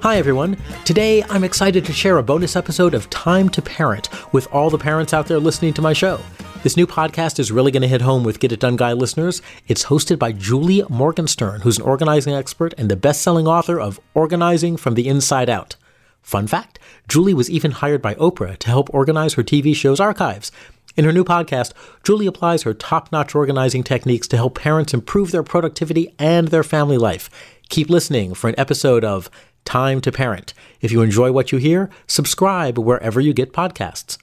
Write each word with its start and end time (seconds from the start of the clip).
Hi, 0.00 0.16
everyone. 0.16 0.56
Today, 0.84 1.24
I'm 1.24 1.42
excited 1.42 1.84
to 1.84 1.92
share 1.92 2.18
a 2.18 2.22
bonus 2.22 2.54
episode 2.54 2.94
of 2.94 3.10
Time 3.10 3.48
to 3.48 3.60
Parent 3.60 4.08
with 4.32 4.46
all 4.54 4.70
the 4.70 4.78
parents 4.78 5.12
out 5.12 5.26
there 5.26 5.40
listening 5.40 5.74
to 5.74 5.82
my 5.82 5.92
show. 5.92 6.20
This 6.62 6.76
new 6.76 6.86
podcast 6.86 7.40
is 7.40 7.50
really 7.50 7.72
going 7.72 7.82
to 7.82 7.88
hit 7.88 8.02
home 8.02 8.22
with 8.22 8.38
Get 8.38 8.52
It 8.52 8.60
Done 8.60 8.76
Guy 8.76 8.92
listeners. 8.92 9.42
It's 9.66 9.86
hosted 9.86 10.16
by 10.16 10.30
Julie 10.30 10.84
Morgenstern, 10.88 11.62
who's 11.62 11.78
an 11.78 11.84
organizing 11.84 12.32
expert 12.32 12.74
and 12.78 12.88
the 12.88 12.94
best 12.94 13.22
selling 13.22 13.48
author 13.48 13.80
of 13.80 13.98
Organizing 14.14 14.76
from 14.76 14.94
the 14.94 15.08
Inside 15.08 15.50
Out. 15.50 15.74
Fun 16.22 16.46
fact 16.46 16.78
Julie 17.08 17.34
was 17.34 17.50
even 17.50 17.72
hired 17.72 18.00
by 18.00 18.14
Oprah 18.14 18.56
to 18.58 18.68
help 18.68 18.94
organize 18.94 19.34
her 19.34 19.42
TV 19.42 19.74
show's 19.74 19.98
archives. 19.98 20.52
In 20.96 21.04
her 21.04 21.12
new 21.12 21.24
podcast, 21.24 21.72
Julie 22.02 22.26
applies 22.26 22.62
her 22.62 22.74
top 22.74 23.10
notch 23.12 23.34
organizing 23.34 23.82
techniques 23.82 24.26
to 24.28 24.36
help 24.36 24.58
parents 24.58 24.94
improve 24.94 25.32
their 25.32 25.44
productivity 25.44 26.14
and 26.18 26.48
their 26.48 26.64
family 26.64 26.98
life. 26.98 27.30
Keep 27.68 27.90
listening 27.90 28.34
for 28.34 28.48
an 28.48 28.54
episode 28.58 29.04
of 29.04 29.30
Time 29.68 30.00
to 30.00 30.10
Parent. 30.10 30.54
If 30.80 30.92
you 30.92 31.02
enjoy 31.02 31.30
what 31.30 31.52
you 31.52 31.58
hear, 31.58 31.90
subscribe 32.06 32.78
wherever 32.78 33.20
you 33.20 33.34
get 33.34 33.52
podcasts. 33.52 34.16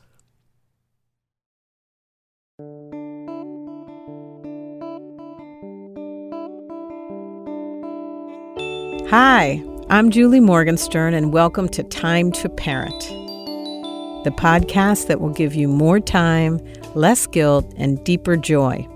Hi, 9.11 9.63
I'm 9.91 10.09
Julie 10.09 10.39
Morgenstern, 10.39 11.13
and 11.13 11.31
welcome 11.31 11.69
to 11.69 11.83
Time 11.83 12.31
to 12.31 12.49
Parent, 12.49 12.99
the 14.23 14.33
podcast 14.35 15.05
that 15.05 15.21
will 15.21 15.29
give 15.29 15.53
you 15.53 15.67
more 15.67 15.99
time, 15.99 16.59
less 16.95 17.27
guilt, 17.27 17.71
and 17.77 18.03
deeper 18.03 18.35
joy. 18.35 18.87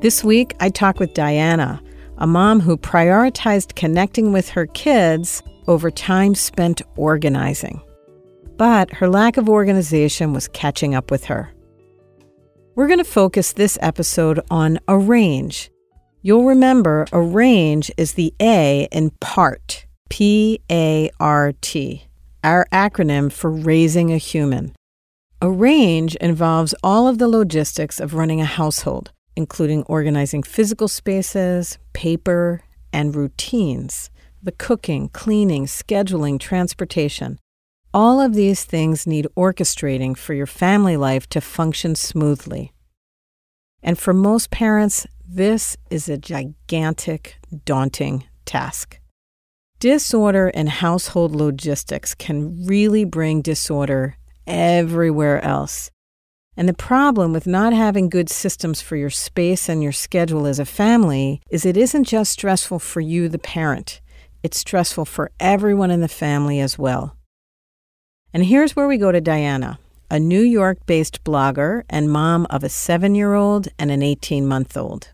This 0.00 0.22
week, 0.22 0.54
I 0.60 0.68
talk 0.68 1.00
with 1.00 1.12
Diana, 1.14 1.82
a 2.22 2.26
mom 2.26 2.60
who 2.60 2.76
prioritized 2.76 3.74
connecting 3.74 4.30
with 4.30 4.48
her 4.48 4.66
kids 4.68 5.42
over 5.66 5.90
time 5.90 6.36
spent 6.36 6.80
organizing. 6.94 7.82
But 8.56 8.92
her 8.92 9.08
lack 9.08 9.36
of 9.38 9.48
organization 9.48 10.32
was 10.32 10.46
catching 10.46 10.94
up 10.94 11.10
with 11.10 11.24
her. 11.24 11.52
We're 12.76 12.86
going 12.86 13.00
to 13.00 13.04
focus 13.04 13.52
this 13.52 13.76
episode 13.82 14.38
on 14.52 14.78
arrange. 14.86 15.68
You'll 16.22 16.44
remember 16.44 17.06
arrange 17.12 17.90
is 17.96 18.12
the 18.12 18.32
A 18.40 18.86
in 18.92 19.10
PART, 19.20 19.84
P 20.08 20.60
A 20.70 21.10
R 21.18 21.52
T, 21.60 22.06
our 22.44 22.68
acronym 22.72 23.32
for 23.32 23.50
raising 23.50 24.12
a 24.12 24.16
human. 24.16 24.76
Arrange 25.42 26.14
involves 26.16 26.72
all 26.84 27.08
of 27.08 27.18
the 27.18 27.26
logistics 27.26 27.98
of 27.98 28.14
running 28.14 28.40
a 28.40 28.44
household, 28.44 29.10
including 29.36 29.82
organizing 29.84 30.42
physical 30.42 30.88
spaces, 30.88 31.78
paper, 31.92 32.62
and 32.92 33.16
routines 33.16 34.10
the 34.42 34.52
cooking, 34.52 35.08
cleaning, 35.10 35.66
scheduling, 35.66 36.38
transportation. 36.40 37.38
All 37.94 38.20
of 38.20 38.34
these 38.34 38.64
things 38.64 39.06
need 39.06 39.28
orchestrating 39.36 40.16
for 40.16 40.34
your 40.34 40.46
family 40.46 40.96
life 40.96 41.28
to 41.28 41.40
function 41.40 41.94
smoothly. 41.94 42.72
And 43.82 43.98
for 43.98 44.12
most 44.12 44.50
parents, 44.50 45.06
this 45.24 45.76
is 45.90 46.08
a 46.08 46.18
gigantic, 46.18 47.36
daunting 47.64 48.24
task. 48.44 48.98
Disorder 49.78 50.48
in 50.48 50.68
household 50.68 51.34
logistics 51.34 52.14
can 52.14 52.66
really 52.66 53.04
bring 53.04 53.42
disorder 53.42 54.16
everywhere 54.46 55.44
else. 55.44 55.90
And 56.56 56.68
the 56.68 56.74
problem 56.74 57.32
with 57.32 57.46
not 57.46 57.72
having 57.72 58.10
good 58.10 58.28
systems 58.28 58.82
for 58.82 58.96
your 58.96 59.10
space 59.10 59.68
and 59.68 59.82
your 59.82 59.92
schedule 59.92 60.46
as 60.46 60.58
a 60.58 60.66
family 60.66 61.40
is 61.50 61.64
it 61.64 61.76
isn't 61.76 62.04
just 62.04 62.32
stressful 62.32 62.78
for 62.78 63.00
you, 63.00 63.28
the 63.28 63.38
parent. 63.38 64.00
It's 64.42 64.58
stressful 64.58 65.06
for 65.06 65.30
everyone 65.40 65.90
in 65.90 66.00
the 66.00 66.08
family 66.08 66.60
as 66.60 66.78
well. 66.78 67.16
And 68.34 68.44
here's 68.44 68.76
where 68.76 68.88
we 68.88 68.98
go 68.98 69.12
to 69.12 69.20
Diana, 69.20 69.78
a 70.10 70.18
New 70.18 70.40
York 70.40 70.84
based 70.84 71.24
blogger 71.24 71.84
and 71.88 72.10
mom 72.10 72.46
of 72.50 72.62
a 72.64 72.68
seven 72.68 73.14
year 73.14 73.34
old 73.34 73.68
and 73.78 73.90
an 73.90 74.02
18 74.02 74.46
month 74.46 74.76
old. 74.76 75.12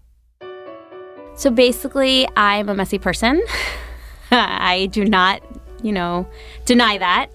So 1.36 1.50
basically, 1.50 2.26
I'm 2.36 2.68
a 2.68 2.74
messy 2.74 2.98
person. 2.98 3.40
I 4.32 4.86
do 4.86 5.04
not, 5.04 5.40
you 5.84 5.92
know, 5.92 6.26
deny 6.64 6.98
that. 6.98 7.28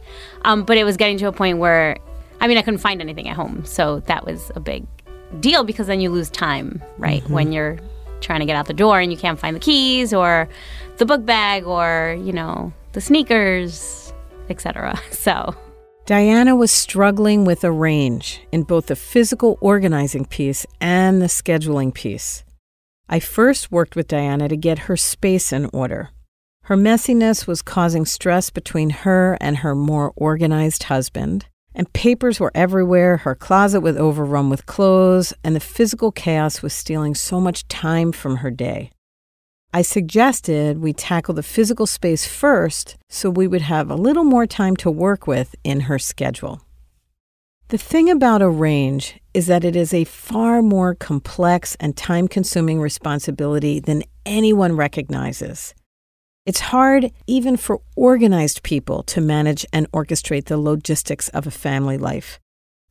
Um, 0.44 0.64
but 0.64 0.78
it 0.78 0.84
was 0.84 0.98
getting 0.98 1.18
to 1.20 1.28
a 1.28 1.32
point 1.32 1.58
where, 1.58 1.98
I 2.44 2.48
mean, 2.48 2.58
I 2.58 2.62
couldn't 2.62 2.80
find 2.80 3.00
anything 3.00 3.30
at 3.30 3.38
home. 3.38 3.64
So 3.64 4.02
that 4.02 4.26
was 4.26 4.52
a 4.54 4.60
big 4.60 4.86
deal 5.40 5.64
because 5.64 5.88
then 5.88 6.02
you 6.02 6.10
lose 6.10 6.30
time, 6.30 6.84
right? 6.98 7.24
Mm-hmm. 7.24 7.34
When 7.34 7.54
you're 7.54 7.80
trying 8.20 8.42
to 8.42 8.46
get 8.46 8.58
out 8.58 8.68
the 8.68 8.74
door 8.74 9.00
and 9.00 9.14
you 9.14 9.18
can't 9.18 9.40
find 9.40 9.56
the 9.56 9.62
keys 9.62 10.14
or 10.14 10.50
the 10.98 11.06
book 11.06 11.26
bag 11.26 11.64
or, 11.64 12.20
you 12.22 12.34
know, 12.34 12.74
the 12.92 13.00
sneakers, 13.00 14.14
etc. 14.50 15.00
So, 15.12 15.56
Diana 16.06 16.54
was 16.54 16.70
struggling 16.70 17.46
with 17.46 17.64
arrange 17.64 18.42
in 18.52 18.64
both 18.64 18.88
the 18.88 18.98
physical 18.98 19.58
organizing 19.62 20.26
piece 20.26 20.66
and 20.82 21.22
the 21.22 21.28
scheduling 21.28 21.94
piece. 21.94 22.44
I 23.08 23.22
first 23.22 23.72
worked 23.72 23.96
with 23.96 24.10
Diana 24.10 24.50
to 24.50 24.58
get 24.58 24.80
her 24.80 24.98
space 24.98 25.54
in 25.54 25.70
order. 25.72 26.10
Her 26.64 26.76
messiness 26.76 27.48
was 27.48 27.62
causing 27.62 28.06
stress 28.06 28.50
between 28.50 28.90
her 28.90 29.38
and 29.40 29.60
her 29.60 29.76
more 29.76 30.12
organized 30.18 30.84
husband, 30.84 31.46
and 31.76 31.92
papers 31.94 32.40
were 32.40 32.52
everywhere, 32.54 33.18
her 33.18 33.36
closet 33.36 33.82
was 33.82 33.98
overrun 33.98 34.50
with 34.50 34.66
clothes, 34.66 35.34
and 35.44 35.56
the 35.56 35.60
physical 35.60 36.12
chaos 36.12 36.62
was 36.62 36.74
stealing 36.74 37.16
so 37.16 37.40
much 37.40 37.68
time 37.68 38.12
from 38.12 38.38
her 38.38 38.52
day. 38.52 38.92
I 39.74 39.82
suggested 39.82 40.78
we 40.78 40.94
tackle 40.94 41.34
the 41.34 41.42
physical 41.42 41.88
space 41.88 42.28
first 42.28 42.96
so 43.10 43.30
we 43.32 43.48
would 43.48 43.64
have 43.64 43.90
a 43.90 43.96
little 43.96 44.24
more 44.24 44.46
time 44.46 44.76
to 44.78 44.92
work 44.92 45.26
with 45.26 45.56
in 45.64 45.82
her 45.82 45.98
schedule. 45.98 46.62
The 47.70 47.80
thing 47.80 48.08
about 48.08 48.44
arrange 48.44 49.20
is 49.34 49.48
that 49.48 49.66
it 49.66 49.76
is 49.76 49.92
a 49.92 50.04
far 50.04 50.62
more 50.62 50.94
complex 50.94 51.76
and 51.80 51.98
time 51.98 52.28
consuming 52.28 52.80
responsibility 52.80 53.80
than 53.80 54.04
anyone 54.28 54.76
recognizes. 54.76 55.74
It's 56.46 56.60
hard 56.60 57.12
even 57.26 57.56
for 57.56 57.82
organized 57.96 58.64
people 58.64 59.04
to 59.04 59.22
manage 59.22 59.66
and 59.72 59.90
orchestrate 59.92 60.46
the 60.46 60.58
logistics 60.58 61.30
of 61.30 61.48
a 61.48 61.52
family 61.52 61.98
life. 61.98 62.40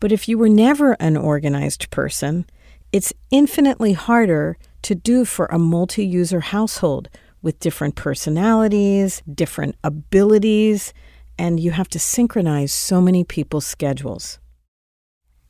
But 0.00 0.10
if 0.10 0.26
you 0.26 0.38
were 0.38 0.48
never 0.48 0.92
an 0.94 1.18
organized 1.18 1.90
person, 1.90 2.46
it's 2.92 3.12
infinitely 3.30 3.92
harder 3.92 4.56
to 4.82 4.94
do 4.94 5.26
for 5.26 5.46
a 5.46 5.58
multi 5.58 6.04
user 6.04 6.40
household 6.40 7.10
with 7.42 7.60
different 7.60 7.94
personalities, 7.94 9.22
different 9.32 9.76
abilities, 9.84 10.94
and 11.38 11.60
you 11.60 11.72
have 11.72 11.88
to 11.88 11.98
synchronize 11.98 12.72
so 12.72 13.00
many 13.02 13.22
people's 13.22 13.66
schedules. 13.66 14.38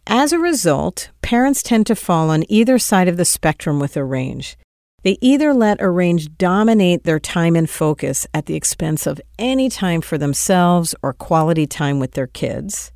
As 0.08 0.32
a 0.32 0.38
result, 0.38 1.10
parents 1.22 1.62
tend 1.62 1.87
to 1.87 1.94
fall 1.94 2.31
on 2.31 2.44
either 2.49 2.78
side 2.78 3.06
of 3.06 3.16
the 3.16 3.25
spectrum 3.25 3.78
with 3.78 3.96
arrange. 3.96 4.56
They 5.02 5.19
either 5.20 5.52
let 5.52 5.78
arrange 5.81 6.37
dominate 6.37 7.04
their 7.04 7.19
time 7.20 7.56
and 7.56 7.69
focus 7.69 8.26
at 8.32 8.46
the 8.46 8.54
expense 8.54 9.06
of 9.06 9.20
any 9.38 9.69
time 9.69 10.00
for 10.00 10.16
themselves 10.16 10.94
or 11.02 11.12
quality 11.12 11.66
time 11.66 11.99
with 11.99 12.12
their 12.12 12.28
kids, 12.28 12.93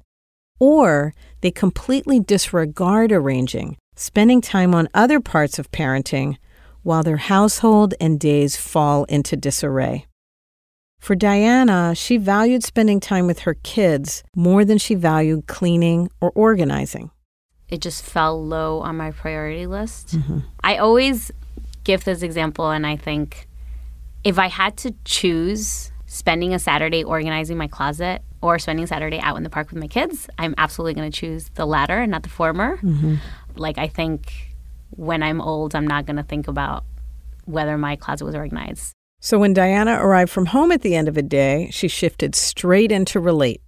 or 0.61 1.15
they 1.41 1.51
completely 1.51 2.21
disregard 2.21 3.13
arranging 3.13 3.77
spending 3.97 4.43
time 4.43 4.75
on 4.75 4.89
other 4.95 5.21
parts 5.21 5.59
of 5.59 5.73
parenting 5.73 6.37
while 6.83 7.03
their 7.03 7.17
household 7.17 7.95
and 8.01 8.21
days 8.21 8.57
fall 8.57 9.05
into 9.05 9.37
disarray. 9.37 10.07
For 11.01 11.15
Diana, 11.15 11.95
she 11.95 12.17
valued 12.17 12.63
spending 12.63 13.01
time 13.01 13.27
with 13.27 13.41
her 13.41 13.55
kids 13.55 14.23
more 14.35 14.65
than 14.65 14.79
she 14.79 14.95
valued 14.95 15.47
cleaning 15.47 16.11
or 16.21 16.31
organizing. 16.35 17.11
It 17.69 17.81
just 17.81 18.05
fell 18.05 18.45
low 18.45 18.81
on 18.81 18.97
my 18.97 19.11
priority 19.11 19.67
list. 19.67 20.17
Mm-hmm. 20.17 20.41
I 20.63 20.77
always 20.77 21.33
give 21.87 22.05
this 22.05 22.23
example, 22.23 22.71
and 22.71 22.85
I 22.85 22.97
think 22.97 23.47
if 24.25 24.39
I 24.39 24.49
had 24.49 24.77
to 24.79 24.93
choose 25.05 25.93
spending 26.07 26.53
a 26.53 26.59
Saturday 26.59 27.05
organizing 27.05 27.57
my 27.57 27.69
closet 27.69 28.23
or 28.43 28.59
spending 28.59 28.87
Saturday 28.87 29.21
out 29.21 29.37
in 29.37 29.45
the 29.45 29.51
park 29.51 29.71
with 29.71 29.79
my 29.79 29.87
kids, 29.87 30.29
I'm 30.37 30.55
absolutely 30.59 30.95
going 30.95 31.11
to 31.11 31.17
choose 31.17 31.49
the 31.51 31.65
latter 31.65 31.99
and 31.99 32.11
not 32.11 32.25
the 32.25 32.29
former. 32.29 32.77
Mm-hmm. 32.79 33.15
Like, 33.55 33.79
I 33.79 33.87
think 33.87 34.33
when 34.91 35.23
I'm 35.23 35.41
old, 35.41 35.77
I'm 35.77 35.87
not 35.87 36.07
going 36.07 36.17
to 36.17 36.25
think 36.25 36.49
about 36.49 36.85
whether 37.45 37.79
my 37.79 37.95
closet 37.95 38.25
was 38.25 38.35
organized. 38.35 38.93
So 39.21 39.39
when 39.39 39.55
Diana 39.55 39.99
arrived 40.05 40.31
from 40.31 40.47
home 40.47 40.73
at 40.73 40.83
the 40.83 40.97
end 40.97 41.07
of 41.07 41.17
a 41.17 41.23
day, 41.23 41.69
she 41.71 41.87
shifted 41.87 42.35
straight 42.35 42.91
into 42.91 43.21
relate. 43.21 43.63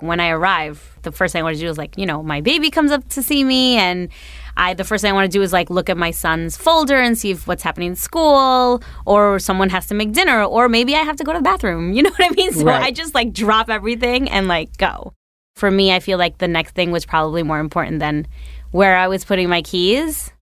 When 0.00 0.18
I 0.18 0.30
arrive, 0.30 0.98
the 1.02 1.12
first 1.12 1.32
thing 1.32 1.40
I 1.40 1.44
want 1.44 1.54
to 1.54 1.60
do 1.60 1.68
is 1.68 1.78
like, 1.78 1.96
you 1.96 2.06
know, 2.06 2.24
my 2.24 2.40
baby 2.40 2.70
comes 2.70 2.90
up 2.90 3.08
to 3.10 3.22
see 3.22 3.44
me 3.44 3.76
and 3.76 4.08
I 4.56 4.74
the 4.74 4.84
first 4.84 5.02
thing 5.02 5.10
I 5.10 5.14
want 5.14 5.30
to 5.30 5.36
do 5.36 5.42
is 5.42 5.52
like 5.52 5.70
look 5.70 5.88
at 5.88 5.96
my 5.96 6.10
son's 6.10 6.56
folder 6.56 6.98
and 6.98 7.16
see 7.16 7.30
if 7.30 7.46
what's 7.46 7.62
happening 7.62 7.90
in 7.90 7.96
school 7.96 8.82
or 9.06 9.38
someone 9.38 9.70
has 9.70 9.86
to 9.86 9.94
make 9.94 10.12
dinner 10.12 10.44
or 10.44 10.68
maybe 10.68 10.94
I 10.94 11.02
have 11.02 11.16
to 11.16 11.24
go 11.24 11.32
to 11.32 11.38
the 11.38 11.42
bathroom. 11.42 11.92
You 12.02 12.02
know 12.02 12.10
what 12.10 12.32
I 12.32 12.34
mean? 12.34 12.52
So 12.52 12.64
right. 12.64 12.82
I 12.82 12.90
just 12.90 13.14
like 13.14 13.32
drop 13.32 13.70
everything 13.70 14.28
and 14.28 14.48
like 14.48 14.76
go. 14.76 15.14
For 15.54 15.70
me, 15.70 15.92
I 15.92 16.00
feel 16.00 16.18
like 16.18 16.38
the 16.38 16.48
next 16.48 16.74
thing 16.74 16.90
was 16.90 17.04
probably 17.04 17.42
more 17.42 17.60
important 17.60 18.00
than 18.00 18.26
where 18.72 18.96
I 18.96 19.06
was 19.06 19.24
putting 19.24 19.48
my 19.48 19.62
keys. 19.62 20.32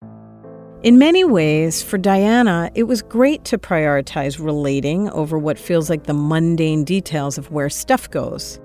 In 0.83 0.99
many 0.99 1.25
ways, 1.25 1.83
for 1.83 1.99
Diana, 1.99 2.71
it 2.75 2.85
was 2.85 3.03
great 3.03 3.45
to 3.47 3.59
prioritize 3.59 4.43
relating 4.43 5.11
over 5.11 5.39
what 5.39 5.59
feels 5.59 5.91
like 5.91 6.05
the 6.05 6.15
mundane 6.15 6.85
details 6.85 7.37
of 7.37 7.51
where 7.51 7.69
stuff 7.69 8.09
goes. 8.09 8.59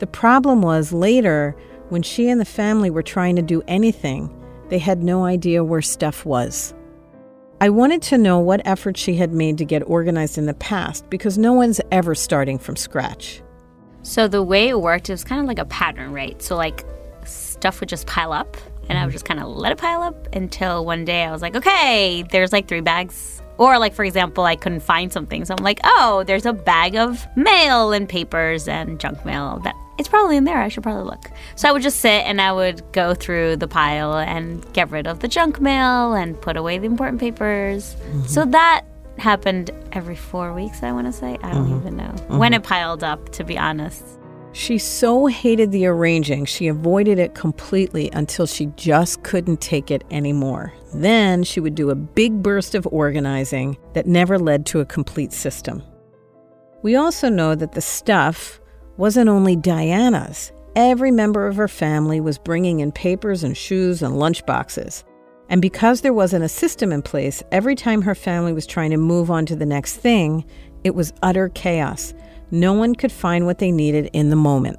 The 0.00 0.08
problem 0.08 0.62
was 0.62 0.92
later, 0.92 1.54
when 1.90 2.02
she 2.02 2.28
and 2.28 2.40
the 2.40 2.44
family 2.44 2.90
were 2.90 3.04
trying 3.04 3.36
to 3.36 3.42
do 3.42 3.62
anything, 3.68 4.34
they 4.70 4.78
had 4.78 5.02
no 5.02 5.24
idea 5.24 5.62
where 5.62 5.82
stuff 5.82 6.24
was. 6.24 6.74
I 7.60 7.68
wanted 7.68 8.00
to 8.02 8.16
know 8.16 8.38
what 8.38 8.66
efforts 8.66 9.00
she 9.00 9.16
had 9.16 9.32
made 9.32 9.58
to 9.58 9.66
get 9.66 9.82
organized 9.82 10.38
in 10.38 10.46
the 10.46 10.54
past 10.54 11.10
because 11.10 11.36
no 11.36 11.52
one's 11.52 11.80
ever 11.90 12.14
starting 12.14 12.58
from 12.58 12.76
scratch. 12.76 13.42
So 14.02 14.28
the 14.28 14.42
way 14.42 14.68
it 14.68 14.80
worked, 14.80 15.10
it 15.10 15.12
was 15.12 15.24
kind 15.24 15.42
of 15.42 15.46
like 15.46 15.58
a 15.58 15.66
pattern, 15.66 16.12
right? 16.12 16.40
So, 16.40 16.56
like, 16.56 16.86
stuff 17.26 17.80
would 17.80 17.88
just 17.90 18.06
pile 18.06 18.32
up 18.32 18.56
and 18.88 18.98
I 18.98 19.02
would 19.02 19.08
mm-hmm. 19.08 19.12
just 19.12 19.26
kind 19.26 19.40
of 19.40 19.48
let 19.48 19.72
it 19.72 19.78
pile 19.78 20.02
up 20.02 20.34
until 20.34 20.86
one 20.86 21.04
day 21.04 21.24
I 21.24 21.30
was 21.30 21.42
like, 21.42 21.54
okay, 21.54 22.24
there's 22.30 22.52
like 22.52 22.66
three 22.66 22.80
bags. 22.80 23.42
Or, 23.58 23.78
like, 23.78 23.92
for 23.92 24.06
example, 24.06 24.44
I 24.44 24.56
couldn't 24.56 24.80
find 24.80 25.12
something. 25.12 25.44
So 25.44 25.54
I'm 25.54 25.62
like, 25.62 25.80
oh, 25.84 26.24
there's 26.26 26.46
a 26.46 26.54
bag 26.54 26.96
of 26.96 27.26
mail 27.36 27.92
and 27.92 28.08
papers 28.08 28.68
and 28.68 28.98
junk 28.98 29.22
mail 29.26 29.60
that 29.64 29.74
it's 30.00 30.08
probably 30.08 30.38
in 30.38 30.44
there. 30.44 30.56
I 30.56 30.68
should 30.68 30.82
probably 30.82 31.04
look. 31.04 31.30
So 31.56 31.68
I 31.68 31.72
would 31.72 31.82
just 31.82 32.00
sit 32.00 32.24
and 32.24 32.40
I 32.40 32.52
would 32.52 32.82
go 32.92 33.12
through 33.12 33.56
the 33.56 33.68
pile 33.68 34.16
and 34.16 34.64
get 34.72 34.90
rid 34.90 35.06
of 35.06 35.20
the 35.20 35.28
junk 35.28 35.60
mail 35.60 36.14
and 36.14 36.40
put 36.40 36.56
away 36.56 36.78
the 36.78 36.86
important 36.86 37.20
papers. 37.20 37.96
Mm-hmm. 37.96 38.24
So 38.24 38.46
that 38.46 38.86
happened 39.18 39.70
every 39.92 40.16
four 40.16 40.54
weeks, 40.54 40.82
I 40.82 40.90
want 40.92 41.06
to 41.06 41.12
say. 41.12 41.36
I 41.42 41.52
don't 41.52 41.66
mm-hmm. 41.66 41.80
even 41.80 41.96
know 41.98 42.04
mm-hmm. 42.04 42.38
when 42.38 42.54
it 42.54 42.62
piled 42.62 43.04
up, 43.04 43.28
to 43.32 43.44
be 43.44 43.58
honest. 43.58 44.02
She 44.52 44.78
so 44.78 45.26
hated 45.26 45.70
the 45.70 45.86
arranging, 45.86 46.46
she 46.46 46.66
avoided 46.66 47.18
it 47.18 47.34
completely 47.34 48.10
until 48.14 48.46
she 48.46 48.66
just 48.76 49.22
couldn't 49.22 49.60
take 49.60 49.90
it 49.90 50.02
anymore. 50.10 50.72
Then 50.94 51.44
she 51.44 51.60
would 51.60 51.74
do 51.74 51.90
a 51.90 51.94
big 51.94 52.42
burst 52.42 52.74
of 52.74 52.88
organizing 52.90 53.76
that 53.92 54.06
never 54.06 54.38
led 54.38 54.64
to 54.66 54.80
a 54.80 54.86
complete 54.86 55.32
system. 55.32 55.84
We 56.82 56.96
also 56.96 57.28
know 57.28 57.54
that 57.54 57.72
the 57.72 57.80
stuff 57.82 58.60
wasn't 58.96 59.28
only 59.28 59.56
Diana's. 59.56 60.52
Every 60.76 61.10
member 61.10 61.46
of 61.46 61.56
her 61.56 61.68
family 61.68 62.20
was 62.20 62.38
bringing 62.38 62.80
in 62.80 62.92
papers 62.92 63.42
and 63.42 63.56
shoes 63.56 64.02
and 64.02 64.14
lunchboxes. 64.14 65.04
And 65.48 65.60
because 65.60 66.00
there 66.00 66.12
wasn't 66.12 66.44
a 66.44 66.48
system 66.48 66.92
in 66.92 67.02
place, 67.02 67.42
every 67.50 67.74
time 67.74 68.02
her 68.02 68.14
family 68.14 68.52
was 68.52 68.66
trying 68.66 68.90
to 68.90 68.96
move 68.96 69.30
on 69.30 69.46
to 69.46 69.56
the 69.56 69.66
next 69.66 69.96
thing, 69.96 70.44
it 70.84 70.94
was 70.94 71.12
utter 71.22 71.48
chaos 71.48 72.14
no 72.50 72.72
one 72.72 72.94
could 72.94 73.12
find 73.12 73.46
what 73.46 73.58
they 73.58 73.70
needed 73.70 74.10
in 74.12 74.30
the 74.30 74.36
moment. 74.36 74.78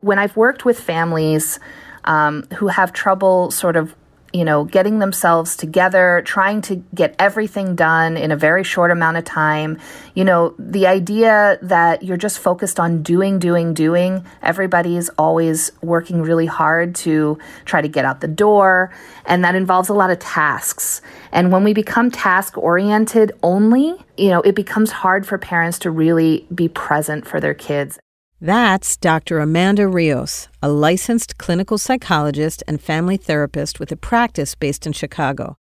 When 0.00 0.18
I've 0.18 0.36
worked 0.36 0.64
with 0.64 0.78
families 0.78 1.58
um, 2.04 2.44
who 2.56 2.68
have 2.68 2.92
trouble 2.92 3.50
sort 3.50 3.76
of 3.76 3.94
you 4.36 4.44
know, 4.44 4.64
getting 4.64 4.98
themselves 4.98 5.56
together, 5.56 6.22
trying 6.26 6.60
to 6.60 6.76
get 6.94 7.16
everything 7.18 7.74
done 7.74 8.18
in 8.18 8.30
a 8.30 8.36
very 8.36 8.62
short 8.62 8.90
amount 8.90 9.16
of 9.16 9.24
time. 9.24 9.78
You 10.14 10.26
know, 10.26 10.54
the 10.58 10.86
idea 10.86 11.58
that 11.62 12.02
you're 12.02 12.18
just 12.18 12.38
focused 12.38 12.78
on 12.78 13.02
doing, 13.02 13.38
doing, 13.38 13.72
doing. 13.72 14.26
Everybody's 14.42 15.08
always 15.16 15.72
working 15.80 16.20
really 16.20 16.44
hard 16.44 16.94
to 16.96 17.38
try 17.64 17.80
to 17.80 17.88
get 17.88 18.04
out 18.04 18.20
the 18.20 18.28
door, 18.28 18.92
and 19.24 19.42
that 19.42 19.54
involves 19.54 19.88
a 19.88 19.94
lot 19.94 20.10
of 20.10 20.18
tasks. 20.18 21.00
And 21.32 21.50
when 21.50 21.64
we 21.64 21.72
become 21.72 22.10
task 22.10 22.58
oriented 22.58 23.32
only, 23.42 23.96
you 24.18 24.28
know, 24.28 24.42
it 24.42 24.54
becomes 24.54 24.90
hard 24.90 25.26
for 25.26 25.38
parents 25.38 25.78
to 25.78 25.90
really 25.90 26.46
be 26.54 26.68
present 26.68 27.26
for 27.26 27.40
their 27.40 27.54
kids. 27.54 27.98
That's 28.40 28.98
Dr. 28.98 29.38
Amanda 29.38 29.88
Rios, 29.88 30.48
a 30.62 30.68
licensed 30.68 31.38
clinical 31.38 31.78
psychologist 31.78 32.62
and 32.68 32.78
family 32.78 33.16
therapist 33.16 33.80
with 33.80 33.90
a 33.92 33.96
practice 33.96 34.54
based 34.54 34.86
in 34.86 34.92
Chicago. 34.92 35.56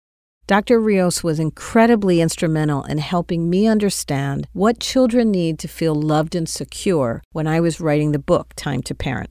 Dr. 0.45 0.81
Rios 0.81 1.23
was 1.23 1.39
incredibly 1.39 2.19
instrumental 2.19 2.83
in 2.83 2.97
helping 2.97 3.49
me 3.49 3.65
understand 3.65 4.49
what 4.51 4.81
children 4.81 5.31
need 5.31 5.57
to 5.59 5.69
feel 5.69 5.95
loved 5.95 6.35
and 6.35 6.49
secure 6.49 7.23
when 7.31 7.47
I 7.47 7.61
was 7.61 7.79
writing 7.79 8.11
the 8.11 8.19
book 8.19 8.53
Time 8.57 8.83
to 8.83 8.93
Parent. 8.93 9.29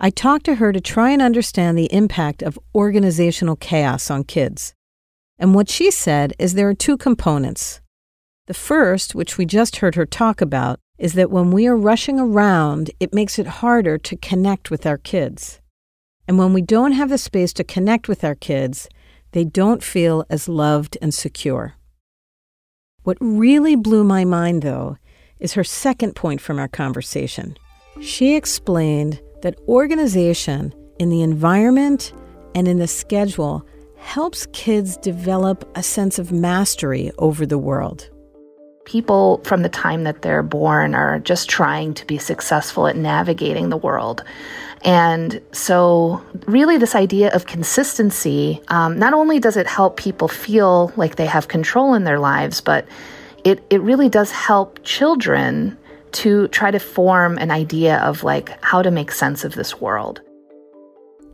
I 0.00 0.10
talked 0.10 0.46
to 0.46 0.56
her 0.56 0.72
to 0.72 0.80
try 0.80 1.10
and 1.10 1.22
understand 1.22 1.78
the 1.78 1.92
impact 1.92 2.42
of 2.42 2.58
organizational 2.74 3.54
chaos 3.54 4.10
on 4.10 4.24
kids. 4.24 4.74
And 5.38 5.54
what 5.54 5.70
she 5.70 5.92
said 5.92 6.32
is 6.40 6.54
there 6.54 6.68
are 6.68 6.74
two 6.74 6.96
components. 6.96 7.80
The 8.48 8.54
first, 8.54 9.14
which 9.14 9.38
we 9.38 9.46
just 9.46 9.76
heard 9.76 9.94
her 9.94 10.06
talk 10.06 10.40
about, 10.40 10.80
is 11.00 11.14
that 11.14 11.30
when 11.30 11.50
we 11.50 11.66
are 11.66 11.76
rushing 11.76 12.20
around, 12.20 12.90
it 13.00 13.14
makes 13.14 13.38
it 13.38 13.46
harder 13.46 13.96
to 13.96 14.16
connect 14.16 14.70
with 14.70 14.84
our 14.84 14.98
kids. 14.98 15.60
And 16.28 16.38
when 16.38 16.52
we 16.52 16.60
don't 16.60 16.92
have 16.92 17.08
the 17.08 17.16
space 17.16 17.54
to 17.54 17.64
connect 17.64 18.06
with 18.06 18.22
our 18.22 18.34
kids, 18.34 18.86
they 19.32 19.44
don't 19.44 19.82
feel 19.82 20.26
as 20.28 20.46
loved 20.46 20.98
and 21.00 21.12
secure. 21.14 21.74
What 23.02 23.16
really 23.18 23.76
blew 23.76 24.04
my 24.04 24.26
mind, 24.26 24.60
though, 24.60 24.98
is 25.38 25.54
her 25.54 25.64
second 25.64 26.14
point 26.14 26.42
from 26.42 26.58
our 26.58 26.68
conversation. 26.68 27.56
She 28.02 28.36
explained 28.36 29.22
that 29.40 29.58
organization 29.68 30.74
in 30.98 31.08
the 31.08 31.22
environment 31.22 32.12
and 32.54 32.68
in 32.68 32.78
the 32.78 32.86
schedule 32.86 33.66
helps 33.96 34.46
kids 34.52 34.98
develop 34.98 35.66
a 35.74 35.82
sense 35.82 36.18
of 36.18 36.30
mastery 36.30 37.10
over 37.16 37.46
the 37.46 37.58
world 37.58 38.10
people 38.90 39.40
from 39.44 39.62
the 39.62 39.68
time 39.68 40.02
that 40.02 40.22
they're 40.22 40.42
born 40.42 40.96
are 40.96 41.20
just 41.20 41.48
trying 41.48 41.94
to 41.94 42.04
be 42.06 42.18
successful 42.18 42.88
at 42.88 42.96
navigating 42.96 43.68
the 43.68 43.76
world. 43.76 44.24
And 44.82 45.40
so, 45.52 46.20
really, 46.46 46.76
this 46.76 46.96
idea 46.96 47.30
of 47.32 47.46
consistency 47.46 48.60
um, 48.66 48.98
not 48.98 49.12
only 49.12 49.38
does 49.38 49.56
it 49.56 49.68
help 49.68 49.96
people 49.96 50.26
feel 50.26 50.92
like 50.96 51.14
they 51.14 51.26
have 51.26 51.46
control 51.46 51.94
in 51.94 52.02
their 52.02 52.18
lives, 52.18 52.60
but 52.60 52.84
it, 53.44 53.62
it 53.70 53.80
really 53.82 54.08
does 54.08 54.32
help 54.32 54.80
children 54.82 55.78
to 56.12 56.48
try 56.48 56.72
to 56.72 56.80
form 56.80 57.38
an 57.38 57.52
idea 57.52 57.98
of 57.98 58.24
like 58.24 58.60
how 58.64 58.82
to 58.82 58.90
make 58.90 59.12
sense 59.12 59.44
of 59.44 59.54
this 59.54 59.80
world. 59.80 60.20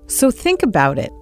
So, 0.08 0.30
think 0.30 0.62
about 0.62 0.98
it. 0.98 1.12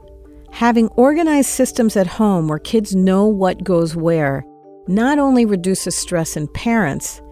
Having 0.51 0.89
organized 0.97 1.51
systems 1.51 1.97
at 1.97 2.09
home 2.09 2.49
where 2.49 2.59
kids 2.59 2.97
know 2.97 3.27
what 3.27 3.63
goes 3.63 3.95
where 3.95 4.45
not 4.87 5.19
only 5.19 5.45
reduces 5.45 5.97
stress 5.97 6.37
in 6.37 6.49
parents, 6.49 7.23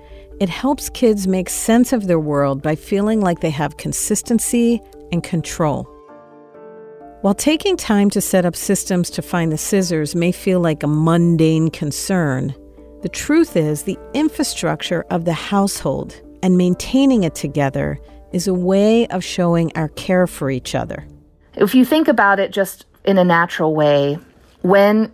it 0.40 0.49
helps 0.49 0.88
kids 0.90 1.28
make 1.28 1.49
sense 1.49 1.92
of 1.92 2.06
their 2.06 2.18
world 2.18 2.62
by 2.62 2.75
feeling 2.75 3.21
like 3.21 3.40
they 3.40 3.50
have 3.50 3.76
consistency 3.76 4.80
and 5.12 5.23
control. 5.23 5.85
While 7.21 7.35
taking 7.35 7.76
time 7.76 8.11
to 8.11 8.21
set 8.21 8.44
up 8.44 8.56
systems 8.56 9.09
to 9.11 9.23
find 9.23 9.52
the 9.52 9.59
scissors 9.59 10.16
may 10.16 10.32
feel 10.32 10.61
like 10.61 10.82
a 10.82 10.88
mundane 10.88 11.68
concern, 11.68 12.54
the 13.02 13.09
truth 13.09 13.56
is 13.56 13.82
the 13.82 13.99
infrastructure 14.14 15.04
of 15.11 15.25
the 15.25 15.32
household 15.32 16.21
and 16.42 16.59
maintaining 16.59 17.23
it 17.23 17.35
together 17.35 18.00
is 18.32 18.49
a 18.49 18.54
way 18.54 19.06
of 19.09 19.23
showing 19.23 19.71
our 19.76 19.88
care 19.90 20.26
for 20.26 20.50
each 20.50 20.75
other. 20.75 21.06
If 21.54 21.75
you 21.75 21.85
think 21.85 22.09
about 22.09 22.40
it 22.40 22.50
just 22.50 22.87
in 23.04 23.18
a 23.18 23.25
natural 23.25 23.75
way, 23.75 24.18
when 24.62 25.12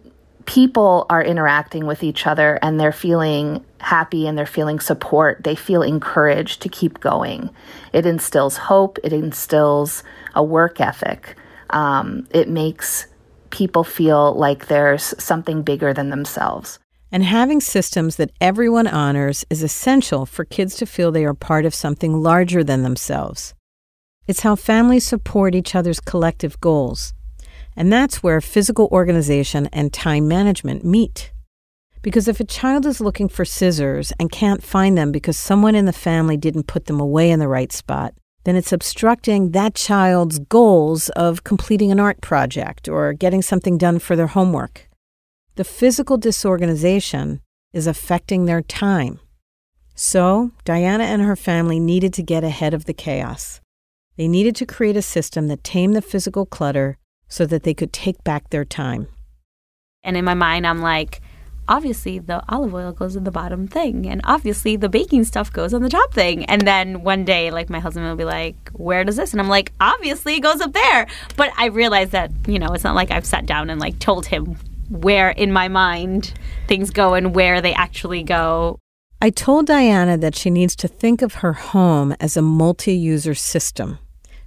people 0.49 1.05
are 1.11 1.23
interacting 1.23 1.85
with 1.85 2.03
each 2.03 2.27
other 2.27 2.59
and 2.63 2.81
they're 2.81 2.91
feeling 2.91 3.63
happy 3.81 4.27
and 4.27 4.39
they're 4.39 4.47
feeling 4.47 4.81
support, 4.81 5.45
they 5.45 5.55
feel 5.55 5.83
encouraged 5.83 6.63
to 6.63 6.71
keep 6.71 7.01
going. 7.01 7.51
It 7.93 8.07
instills 8.07 8.57
hope, 8.57 8.99
it 9.05 9.13
instills 9.13 10.03
a 10.35 10.43
work 10.43 10.81
ethic. 10.81 11.37
Um, 11.69 12.27
it 12.31 12.49
makes 12.49 13.07
people 13.51 13.85
feel 13.85 14.33
like 14.37 14.69
there's 14.69 15.15
something 15.23 15.61
bigger 15.61 15.93
than 15.93 16.09
themselves. 16.09 16.79
And 17.13 17.25
having 17.25 17.61
systems 17.61 18.17
that 18.17 18.33
everyone 18.41 18.87
honors 18.87 19.45
is 19.51 19.63
essential 19.63 20.25
for 20.25 20.47
kids 20.47 20.77
to 20.77 20.87
feel 20.87 21.13
they 21.13 21.27
are 21.27 21.35
part 21.35 21.67
of 21.67 21.75
something 21.75 22.23
larger 22.23 22.65
than 22.65 22.85
themselves. 22.85 23.53
It's 24.27 24.41
how 24.41 24.57
families 24.57 25.07
support 25.07 25.55
each 25.55 25.75
other's 25.75 26.01
collective 26.01 26.59
goals. 26.59 27.13
And 27.79 27.93
that's 27.93 28.25
where 28.25 28.41
physical 28.41 28.89
organization 28.91 29.69
and 29.73 29.93
time 29.93 30.27
management 30.27 30.85
meet. 30.85 31.33
Because 32.03 32.27
if 32.27 32.41
a 32.41 32.45
child 32.45 32.85
is 32.85 33.01
looking 33.01 33.29
for 33.29 33.45
scissors 33.45 34.13
and 34.19 34.33
can't 34.33 34.65
find 34.65 34.99
them 34.99 35.13
because 35.13 35.39
someone 35.39 35.77
in 35.77 35.85
the 35.85 35.93
family 35.93 36.37
didn't 36.37 36.67
put 36.67 36.87
them 36.87 36.99
away 36.99 37.31
in 37.31 37.39
the 37.39 37.47
right 37.47 37.71
spot, 37.71 38.15
then 38.43 38.57
it's 38.57 38.73
obstructing 38.73 39.53
that 39.53 39.77
child's 39.77 40.41
goals 40.41 41.09
of 41.11 41.45
completing 41.45 41.93
an 41.93 42.01
art 42.01 42.21
project 42.21 42.89
or 42.89 43.13
getting 43.13 43.43
something 43.43 43.79
done 43.79 44.01
for 44.01 44.17
their 44.17 44.27
homework. 44.27 44.89
The 45.55 45.63
physical 45.63 46.17
disorganization 46.17 47.43
is 47.73 47.87
affecting 47.87 48.47
their 48.47 48.63
time. 48.63 49.21
So, 49.95 50.51
Diana 50.65 51.05
and 51.05 51.23
her 51.23 51.37
family 51.37 51.79
needed 51.79 52.13
to 52.15 52.25
get 52.25 52.43
ahead 52.43 52.75
of 52.75 52.87
the 52.87 52.93
chaos. 52.93 53.61
They 54.17 54.27
needed 54.27 54.57
to 54.57 54.67
create 54.67 54.97
a 54.97 55.03
system 55.03 55.47
that 55.47 55.63
tamed 55.63 55.95
the 55.95 56.03
physical 56.03 56.45
clutter 56.45 56.99
so 57.29 57.47
that 57.47 57.63
they 57.63 57.75
could 57.75 57.93
take 57.93 58.23
back 58.25 58.51
their 58.51 58.65
time. 58.65 59.09
And 60.03 60.17
in 60.17 60.25
my 60.25 60.35
mind, 60.35 60.67
I'm 60.67 60.81
like, 60.81 61.21
obviously 61.69 62.19
the 62.19 62.43
olive 62.49 62.75
oil 62.75 62.93
goes 62.93 63.15
in 63.15 63.25
the 63.25 63.31
bottom 63.31 63.69
thing, 63.69 64.09
and 64.09 64.21
obviously 64.25 64.77
the 64.77 64.89
baking 64.89 65.25
stuff 65.25 65.53
goes 65.53 65.75
on 65.75 65.83
the 65.83 65.89
top 65.89 66.13
thing. 66.13 66.45
And 66.47 66.63
then 66.63 67.03
one 67.03 67.25
day, 67.25 67.51
like 67.51 67.71
my 67.71 67.81
husband 67.81 68.07
will 68.07 68.17
be 68.17 68.25
like, 68.25 68.71
"Where 68.73 69.05
does 69.05 69.17
this?" 69.17 69.33
And 69.33 69.41
I'm 69.41 69.49
like, 69.49 69.73
"Obviously 69.81 70.37
it 70.37 70.41
goes 70.41 70.61
up 70.61 70.73
there." 70.73 71.07
But 71.37 71.53
I 71.57 71.67
realize 71.67 72.11
that 72.11 72.31
you 72.47 72.59
know 72.59 72.69
it's 72.69 72.85
not 72.85 72.95
like 72.95 73.11
I've 73.11 73.27
sat 73.27 73.47
down 73.47 73.71
and 73.71 73.81
like 73.81 73.99
told 73.99 74.27
him 74.27 74.57
where 74.89 75.31
in 75.31 75.53
my 75.53 75.69
mind 75.69 76.33
things 76.67 76.91
go 76.91 77.15
and 77.15 77.35
where 77.35 77.61
they 77.61 77.75
actually 77.75 78.23
go. 78.23 78.79
I 79.21 79.31
told 79.31 79.67
Diana 79.67 80.17
that 80.17 80.37
she 80.37 80.49
needs 80.49 80.77
to 80.77 80.89
think 80.89 81.23
of 81.23 81.35
her 81.35 81.53
home 81.53 82.15
as 82.21 82.37
a 82.37 82.43
multi 82.43 82.95
user 82.95 83.35
system. 83.35 83.99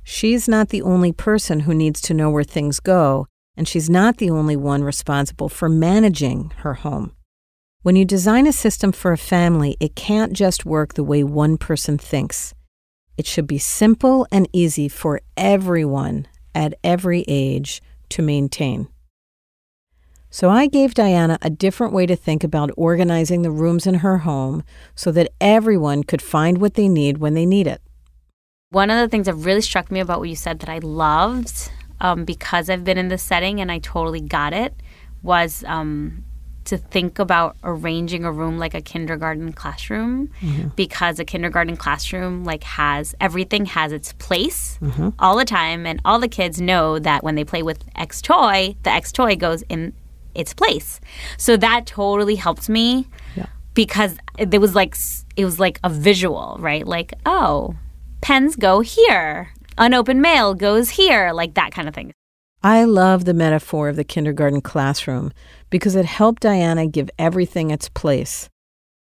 She's 0.03 0.47
not 0.47 0.69
the 0.69 0.81
only 0.81 1.11
person 1.11 1.61
who 1.61 1.73
needs 1.73 2.01
to 2.01 2.13
know 2.13 2.29
where 2.29 2.43
things 2.43 2.79
go, 2.79 3.27
and 3.55 3.67
she's 3.67 3.89
not 3.89 4.17
the 4.17 4.29
only 4.29 4.55
one 4.55 4.83
responsible 4.83 5.49
for 5.49 5.69
managing 5.69 6.51
her 6.57 6.75
home. 6.75 7.13
When 7.83 7.95
you 7.95 8.05
design 8.05 8.47
a 8.47 8.53
system 8.53 8.91
for 8.91 9.11
a 9.11 9.17
family, 9.17 9.75
it 9.79 9.95
can't 9.95 10.33
just 10.33 10.65
work 10.65 10.93
the 10.93 11.03
way 11.03 11.23
one 11.23 11.57
person 11.57 11.97
thinks. 11.97 12.53
It 13.17 13.25
should 13.25 13.47
be 13.47 13.57
simple 13.57 14.27
and 14.31 14.47
easy 14.53 14.87
for 14.87 15.21
everyone 15.35 16.27
at 16.53 16.75
every 16.83 17.25
age 17.27 17.81
to 18.09 18.21
maintain. 18.21 18.87
So 20.29 20.49
I 20.49 20.67
gave 20.67 20.93
Diana 20.93 21.37
a 21.41 21.49
different 21.49 21.91
way 21.91 22.05
to 22.05 22.15
think 22.15 22.43
about 22.43 22.71
organizing 22.77 23.41
the 23.41 23.51
rooms 23.51 23.85
in 23.85 23.95
her 23.95 24.19
home 24.19 24.63
so 24.95 25.11
that 25.11 25.33
everyone 25.41 26.03
could 26.03 26.21
find 26.21 26.59
what 26.59 26.75
they 26.75 26.87
need 26.87 27.17
when 27.17 27.33
they 27.33 27.45
need 27.45 27.67
it. 27.67 27.81
One 28.71 28.89
of 28.89 28.97
the 28.97 29.09
things 29.09 29.25
that 29.25 29.35
really 29.35 29.59
struck 29.59 29.91
me 29.91 29.99
about 29.99 30.19
what 30.19 30.29
you 30.29 30.35
said 30.35 30.59
that 30.59 30.69
I 30.69 30.77
loved, 30.79 31.69
um, 31.99 32.23
because 32.23 32.69
I've 32.69 32.85
been 32.85 32.97
in 32.97 33.09
this 33.09 33.21
setting 33.21 33.59
and 33.59 33.69
I 33.69 33.79
totally 33.79 34.21
got 34.21 34.53
it, 34.53 34.73
was 35.21 35.65
um, 35.67 36.23
to 36.65 36.77
think 36.77 37.19
about 37.19 37.57
arranging 37.65 38.23
a 38.23 38.31
room 38.31 38.57
like 38.57 38.73
a 38.73 38.79
kindergarten 38.79 39.51
classroom 39.51 40.29
mm-hmm. 40.39 40.69
because 40.69 41.19
a 41.19 41.25
kindergarten 41.25 41.75
classroom 41.75 42.45
like 42.45 42.63
has 42.63 43.13
everything 43.19 43.65
has 43.65 43.91
its 43.91 44.13
place 44.13 44.77
mm-hmm. 44.81 45.09
all 45.19 45.35
the 45.35 45.45
time 45.45 45.85
and 45.85 45.99
all 46.05 46.17
the 46.17 46.29
kids 46.29 46.61
know 46.61 46.97
that 46.97 47.23
when 47.23 47.35
they 47.35 47.43
play 47.43 47.61
with 47.61 47.83
x 47.95 48.21
toy 48.21 48.75
the 48.83 48.89
x 48.89 49.11
toy 49.11 49.35
goes 49.35 49.63
in 49.63 49.93
its 50.33 50.53
place 50.53 51.01
so 51.37 51.57
that 51.57 51.85
totally 51.85 52.35
helped 52.35 52.69
me 52.69 53.07
yeah. 53.35 53.47
because 53.73 54.17
it 54.37 54.61
was 54.61 54.75
like 54.75 54.95
it 55.35 55.43
was 55.43 55.59
like 55.59 55.79
a 55.83 55.89
visual 55.89 56.57
right 56.59 56.87
like 56.87 57.13
oh 57.25 57.75
pens 58.21 58.55
go 58.55 58.81
here, 58.81 59.49
unopened 59.77 60.21
mail 60.21 60.53
goes 60.53 60.91
here, 60.91 61.31
like 61.33 61.55
that 61.55 61.71
kind 61.71 61.87
of 61.87 61.95
thing. 61.95 62.13
I 62.63 62.83
love 62.83 63.25
the 63.25 63.33
metaphor 63.33 63.89
of 63.89 63.95
the 63.95 64.03
kindergarten 64.03 64.61
classroom 64.61 65.31
because 65.71 65.95
it 65.95 66.05
helped 66.05 66.43
Diana 66.43 66.85
give 66.85 67.09
everything 67.17 67.71
its 67.71 67.89
place. 67.89 68.49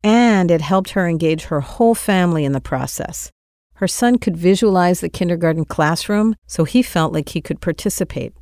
And 0.03 0.51
it 0.51 0.61
helped 0.61 0.91
her 0.91 1.07
engage 1.07 1.45
her 1.45 1.61
whole 1.61 1.95
family 1.95 2.45
in 2.45 2.51
the 2.51 2.61
process. 2.61 3.31
Her 3.75 3.87
son 3.87 4.19
could 4.19 4.37
visualize 4.37 4.99
the 4.99 5.09
kindergarten 5.09 5.65
classroom, 5.65 6.35
so 6.45 6.65
he 6.65 6.83
felt 6.83 7.13
like 7.13 7.29
he 7.29 7.41
could 7.41 7.61
participate. 7.61 8.33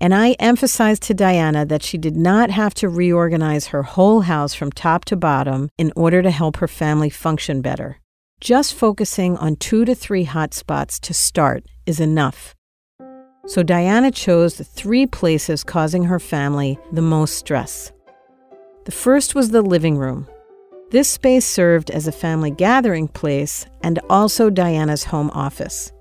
And 0.00 0.12
I 0.12 0.32
emphasized 0.40 1.04
to 1.04 1.14
Diana 1.14 1.64
that 1.66 1.84
she 1.84 1.96
did 1.96 2.16
not 2.16 2.50
have 2.50 2.74
to 2.74 2.88
reorganize 2.88 3.68
her 3.68 3.84
whole 3.84 4.22
house 4.22 4.54
from 4.54 4.72
top 4.72 5.04
to 5.04 5.16
bottom 5.16 5.68
in 5.78 5.92
order 5.94 6.20
to 6.22 6.30
help 6.32 6.56
her 6.56 6.66
family 6.66 7.10
function 7.10 7.60
better. 7.60 7.98
Just 8.42 8.74
focusing 8.74 9.36
on 9.36 9.54
two 9.54 9.84
to 9.84 9.94
three 9.94 10.24
hot 10.24 10.52
spots 10.52 10.98
to 10.98 11.14
start 11.14 11.62
is 11.86 12.00
enough. 12.00 12.56
So 13.46 13.62
Diana 13.62 14.10
chose 14.10 14.56
the 14.56 14.64
three 14.64 15.06
places 15.06 15.62
causing 15.62 16.02
her 16.02 16.18
family 16.18 16.76
the 16.90 17.02
most 17.02 17.36
stress. 17.38 17.92
The 18.84 18.90
first 18.90 19.36
was 19.36 19.50
the 19.50 19.62
living 19.62 19.96
room. 19.96 20.26
This 20.90 21.08
space 21.08 21.46
served 21.46 21.92
as 21.92 22.08
a 22.08 22.10
family 22.10 22.50
gathering 22.50 23.06
place 23.06 23.64
and 23.80 24.00
also 24.10 24.50
Diana's 24.50 25.04
home 25.04 25.30
office. 25.30 25.92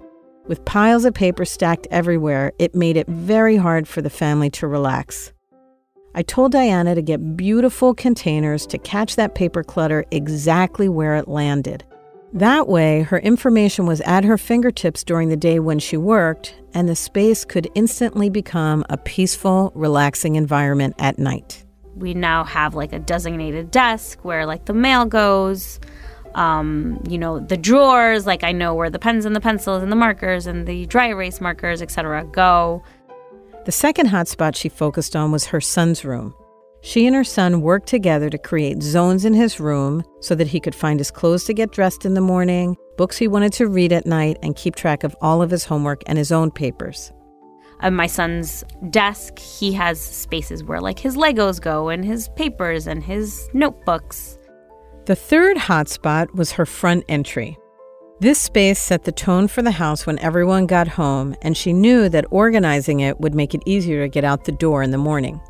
With 0.47 0.65
piles 0.65 1.05
of 1.05 1.13
paper 1.13 1.45
stacked 1.45 1.85
everywhere, 1.91 2.53
it 2.57 2.73
made 2.73 2.97
it 2.97 3.07
very 3.07 3.55
hard 3.55 3.87
for 3.87 4.01
the 4.01 4.09
family 4.09 4.49
to 4.49 4.65
relax. 4.65 5.31
I 6.15 6.23
told 6.23 6.53
Diana 6.53 6.95
to 6.95 7.03
get 7.03 7.37
beautiful 7.37 7.93
containers 7.93 8.65
to 8.65 8.79
catch 8.79 9.15
that 9.15 9.35
paper 9.35 9.61
clutter 9.63 10.05
exactly 10.09 10.89
where 10.89 11.15
it 11.17 11.27
landed. 11.27 11.85
That 12.33 12.69
way, 12.69 13.01
her 13.01 13.19
information 13.19 13.85
was 13.85 13.99
at 14.01 14.23
her 14.23 14.37
fingertips 14.37 15.03
during 15.03 15.27
the 15.27 15.35
day 15.35 15.59
when 15.59 15.79
she 15.79 15.97
worked, 15.97 16.55
and 16.73 16.87
the 16.87 16.95
space 16.95 17.43
could 17.43 17.67
instantly 17.75 18.29
become 18.29 18.85
a 18.89 18.97
peaceful, 18.97 19.73
relaxing 19.75 20.35
environment 20.35 20.95
at 20.97 21.19
night. 21.19 21.65
We 21.95 22.13
now 22.13 22.45
have 22.45 22.73
like 22.73 22.93
a 22.93 22.99
designated 22.99 23.69
desk 23.69 24.23
where 24.23 24.45
like 24.45 24.63
the 24.63 24.73
mail 24.73 25.05
goes, 25.05 25.81
um, 26.35 27.03
you 27.09 27.17
know, 27.17 27.39
the 27.39 27.57
drawers, 27.57 28.25
like 28.25 28.45
I 28.45 28.53
know 28.53 28.75
where 28.75 28.89
the 28.89 28.99
pens 28.99 29.25
and 29.25 29.35
the 29.35 29.41
pencils 29.41 29.83
and 29.83 29.91
the 29.91 29.97
markers 29.97 30.47
and 30.47 30.65
the 30.65 30.85
dry 30.85 31.07
erase 31.07 31.41
markers, 31.41 31.81
etc., 31.81 32.23
go. 32.31 32.81
The 33.65 33.73
second 33.73 34.07
hotspot 34.07 34.55
she 34.55 34.69
focused 34.69 35.17
on 35.17 35.33
was 35.33 35.47
her 35.47 35.59
son's 35.59 36.05
room. 36.05 36.33
She 36.83 37.05
and 37.05 37.15
her 37.15 37.23
son 37.23 37.61
worked 37.61 37.87
together 37.87 38.29
to 38.31 38.39
create 38.39 38.81
zones 38.81 39.23
in 39.23 39.35
his 39.35 39.59
room 39.59 40.03
so 40.19 40.33
that 40.33 40.47
he 40.47 40.59
could 40.59 40.73
find 40.73 40.99
his 40.99 41.11
clothes 41.11 41.43
to 41.45 41.53
get 41.53 41.71
dressed 41.71 42.05
in 42.05 42.15
the 42.15 42.21
morning, 42.21 42.75
books 42.97 43.17
he 43.17 43.27
wanted 43.27 43.53
to 43.53 43.67
read 43.67 43.93
at 43.93 44.07
night, 44.07 44.37
and 44.41 44.55
keep 44.55 44.75
track 44.75 45.03
of 45.03 45.15
all 45.21 45.43
of 45.43 45.51
his 45.51 45.65
homework 45.65 46.01
and 46.07 46.17
his 46.17 46.31
own 46.31 46.49
papers. 46.49 47.13
On 47.81 47.95
my 47.95 48.07
son's 48.07 48.63
desk, 48.89 49.37
he 49.37 49.71
has 49.73 50.01
spaces 50.01 50.63
where 50.63 50.81
like 50.81 50.97
his 50.97 51.15
Legos 51.15 51.61
go 51.61 51.89
and 51.89 52.03
his 52.03 52.29
papers 52.29 52.87
and 52.87 53.03
his 53.03 53.47
notebooks. 53.53 54.39
The 55.05 55.15
third 55.15 55.57
hotspot 55.57 56.33
was 56.33 56.51
her 56.53 56.65
front 56.65 57.05
entry. 57.07 57.57
This 58.19 58.39
space 58.39 58.79
set 58.79 59.03
the 59.03 59.11
tone 59.11 59.47
for 59.47 59.61
the 59.61 59.71
house 59.71 60.05
when 60.05 60.19
everyone 60.19 60.67
got 60.67 60.87
home, 60.87 61.35
and 61.41 61.57
she 61.57 61.73
knew 61.73 62.07
that 62.09 62.25
organizing 62.29 62.99
it 62.99 63.19
would 63.19 63.33
make 63.33 63.55
it 63.55 63.63
easier 63.65 64.03
to 64.03 64.09
get 64.09 64.23
out 64.23 64.45
the 64.45 64.51
door 64.51 64.83
in 64.83 64.91
the 64.91 64.97
morning 64.97 65.41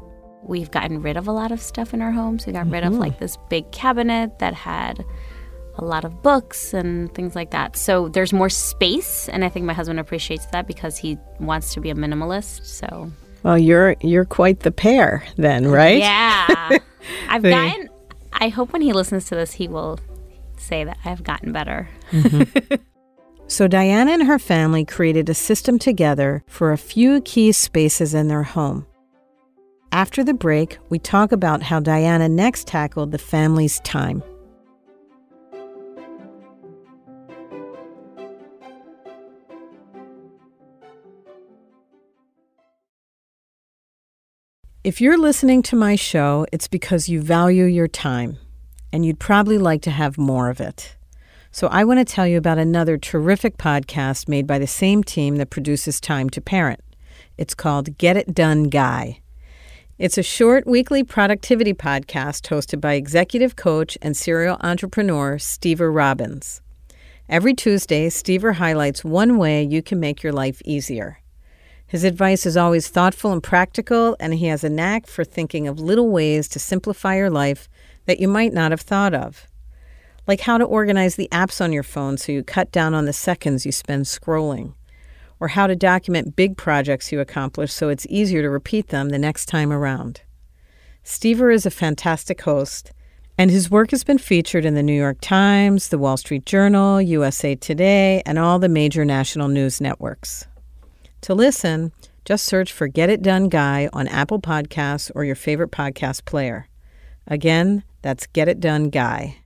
we've 0.44 0.72
gotten 0.72 1.02
rid 1.02 1.18
of 1.18 1.28
a 1.28 1.32
lot 1.32 1.52
of 1.52 1.62
stuff 1.62 1.94
in 1.94 2.02
our 2.02 2.12
homes. 2.12 2.46
We 2.46 2.54
got 2.54 2.64
mm-hmm. 2.64 2.74
rid 2.74 2.84
of 2.84 2.94
like 2.94 3.14
mm-hmm. 3.14 3.24
this 3.24 3.38
big 3.50 3.72
cabinet 3.72 4.40
that 4.40 4.54
had 4.54 5.06
a 5.78 5.86
lot 5.86 6.04
of 6.04 6.22
books 6.22 6.74
and 6.74 7.14
things 7.14 7.36
like 7.36 7.52
that. 7.52 7.78
So 7.78 8.10
there's 8.10 8.34
more 8.34 8.50
space, 8.50 9.30
and 9.30 9.46
I 9.46 9.50
think 9.50 9.66
my 9.66 9.74
husband 9.74 10.00
appreciates 10.00 10.46
that 10.48 10.68
because 10.68 10.98
he 10.98 11.18
wants 11.40 11.74
to 11.74 11.82
be 11.82 11.90
a 11.90 11.96
minimalist. 11.96 12.66
So 12.66 13.12
well, 13.44 13.58
you're 13.58 13.96
you're 14.02 14.26
quite 14.26 14.62
the 14.62 14.72
pair 14.72 15.24
then, 15.38 15.68
right? 15.68 16.00
Yeah, 16.00 16.78
I've 17.30 17.44
gotten. 17.44 17.90
I 18.34 18.50
hope 18.50 18.74
when 18.74 18.82
he 18.82 18.94
listens 18.94 19.26
to 19.26 19.36
this, 19.36 19.52
he 19.52 19.68
will 19.68 20.00
say 20.58 20.84
that 20.84 20.98
I've 21.06 21.24
gotten 21.24 21.52
better. 21.52 21.90
Mm-hmm. 22.12 22.76
so 23.48 23.68
Diana 23.68 24.12
and 24.12 24.24
her 24.24 24.40
family 24.40 24.86
created 24.86 25.30
a 25.30 25.34
system 25.34 25.78
together 25.78 26.44
for 26.48 26.72
a 26.72 26.78
few 26.78 27.22
key 27.22 27.52
spaces 27.52 28.14
in 28.14 28.28
their 28.28 28.44
home. 28.44 28.86
After 29.94 30.24
the 30.24 30.34
break, 30.34 30.78
we 30.90 31.00
talk 31.00 31.34
about 31.34 31.64
how 31.64 31.82
Diana 31.82 32.30
next 32.30 32.66
tackled 32.66 33.12
the 33.12 33.18
family's 33.18 33.82
time. 33.82 34.24
If 44.86 45.02
you're 45.02 45.18
listening 45.18 45.62
to 45.64 45.76
my 45.76 45.96
show, 45.96 46.48
it's 46.54 46.70
because 46.70 47.10
you 47.10 47.22
value 47.22 47.66
your 47.66 47.90
time 47.90 48.38
and 48.94 49.06
you'd 49.06 49.20
probably 49.20 49.58
like 49.58 49.82
to 49.84 49.92
have 49.92 50.18
more 50.18 50.50
of 50.50 50.62
it. 50.62 50.96
So, 51.52 51.68
I 51.68 51.84
want 51.84 52.00
to 52.00 52.06
tell 52.06 52.26
you 52.26 52.38
about 52.38 52.58
another 52.58 52.98
terrific 52.98 53.58
podcast 53.58 54.30
made 54.30 54.48
by 54.48 54.58
the 54.58 54.68
same 54.68 55.04
team 55.04 55.36
that 55.36 55.50
produces 55.50 56.00
Time 56.00 56.30
to 56.30 56.40
Parent. 56.40 56.80
It's 57.38 57.54
called 57.54 57.98
Get 57.98 58.16
It 58.16 58.34
Done 58.34 58.70
Guy. 58.70 59.20
It's 60.02 60.18
a 60.18 60.24
short 60.24 60.66
weekly 60.66 61.04
productivity 61.04 61.76
podcast 61.76 62.50
hosted 62.50 62.82
by 62.82 62.94
executive 62.94 63.56
coach 63.56 64.00
and 64.02 64.18
serial 64.18 64.58
entrepreneur 64.62 65.38
Stever 65.38 65.94
Robbins. 65.94 66.60
Every 67.30 67.54
Tuesday, 67.54 68.10
Stever 68.10 68.56
highlights 68.56 69.04
one 69.04 69.38
way 69.38 69.62
you 69.62 69.84
can 69.84 70.00
make 70.00 70.24
your 70.24 70.34
life 70.34 70.60
easier. 70.66 71.20
His 71.86 72.04
advice 72.04 72.48
is 72.48 72.58
always 72.58 72.88
thoughtful 72.88 73.32
and 73.32 73.44
practical, 73.44 74.18
and 74.20 74.34
he 74.34 74.48
has 74.48 74.64
a 74.64 74.72
knack 74.72 75.06
for 75.06 75.24
thinking 75.24 75.68
of 75.68 75.80
little 75.80 76.10
ways 76.10 76.48
to 76.48 76.58
simplify 76.58 77.18
your 77.18 77.30
life 77.30 77.70
that 78.08 78.20
you 78.20 78.28
might 78.28 78.54
not 78.54 78.72
have 78.72 78.82
thought 78.82 79.14
of. 79.14 79.46
Like 80.26 80.42
how 80.42 80.58
to 80.58 80.66
organize 80.66 81.16
the 81.16 81.30
apps 81.32 81.64
on 81.64 81.72
your 81.72 81.84
phone 81.84 82.18
so 82.18 82.32
you 82.32 82.44
cut 82.44 82.72
down 82.72 82.96
on 82.96 83.06
the 83.06 83.14
seconds 83.14 83.68
you 83.68 83.72
spend 83.72 84.06
scrolling, 84.06 84.74
or 85.42 85.50
how 85.50 85.68
to 85.68 85.76
document 85.76 86.38
big 86.38 86.56
projects 86.56 87.12
you 87.12 87.20
accomplish 87.20 87.74
so 87.74 87.90
it's 87.90 88.08
easier 88.10 88.42
to 88.42 88.50
repeat 88.50 88.88
them 88.88 89.10
the 89.10 89.20
next 89.20 89.48
time 89.48 89.74
around. 89.74 90.22
Stever 91.04 91.54
is 91.54 91.66
a 91.66 91.72
fantastic 91.72 92.40
host 92.42 92.94
and 93.38 93.50
his 93.50 93.72
work 93.72 93.90
has 93.92 94.04
been 94.04 94.20
featured 94.20 94.66
in 94.66 94.76
the 94.76 94.84
New 94.84 94.94
York 94.94 95.18
Times, 95.20 95.90
the 95.90 95.98
Wall 95.98 96.16
Street 96.16 96.46
Journal, 96.46 97.02
USA 97.02 97.56
Today, 97.56 98.22
and 98.26 98.38
all 98.38 98.60
the 98.60 98.70
major 98.70 99.04
national 99.04 99.48
news 99.48 99.82
networks. 99.82 100.46
To 101.22 101.34
listen, 101.34 101.92
just 102.24 102.46
search 102.46 102.72
for 102.72 102.88
Get 102.88 103.10
It 103.10 103.24
Done 103.24 103.50
Guy 103.50 103.90
on 103.94 104.08
Apple 104.08 104.40
Podcasts 104.40 105.10
or 105.16 105.24
your 105.24 105.36
favorite 105.36 105.72
podcast 105.72 106.26
player. 106.26 106.68
Again, 107.26 107.84
that's 108.04 108.28
Get 108.28 108.48
It 108.48 108.60
Done 108.60 108.90
Guy. 108.90 109.41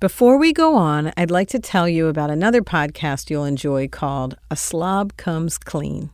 Before 0.00 0.38
we 0.38 0.54
go 0.54 0.76
on, 0.76 1.12
I'd 1.18 1.30
like 1.30 1.48
to 1.48 1.58
tell 1.58 1.86
you 1.86 2.06
about 2.06 2.30
another 2.30 2.62
podcast 2.62 3.28
you'll 3.28 3.44
enjoy 3.44 3.86
called 3.86 4.34
A 4.50 4.56
Slob 4.56 5.18
Comes 5.18 5.58
Clean. 5.58 6.08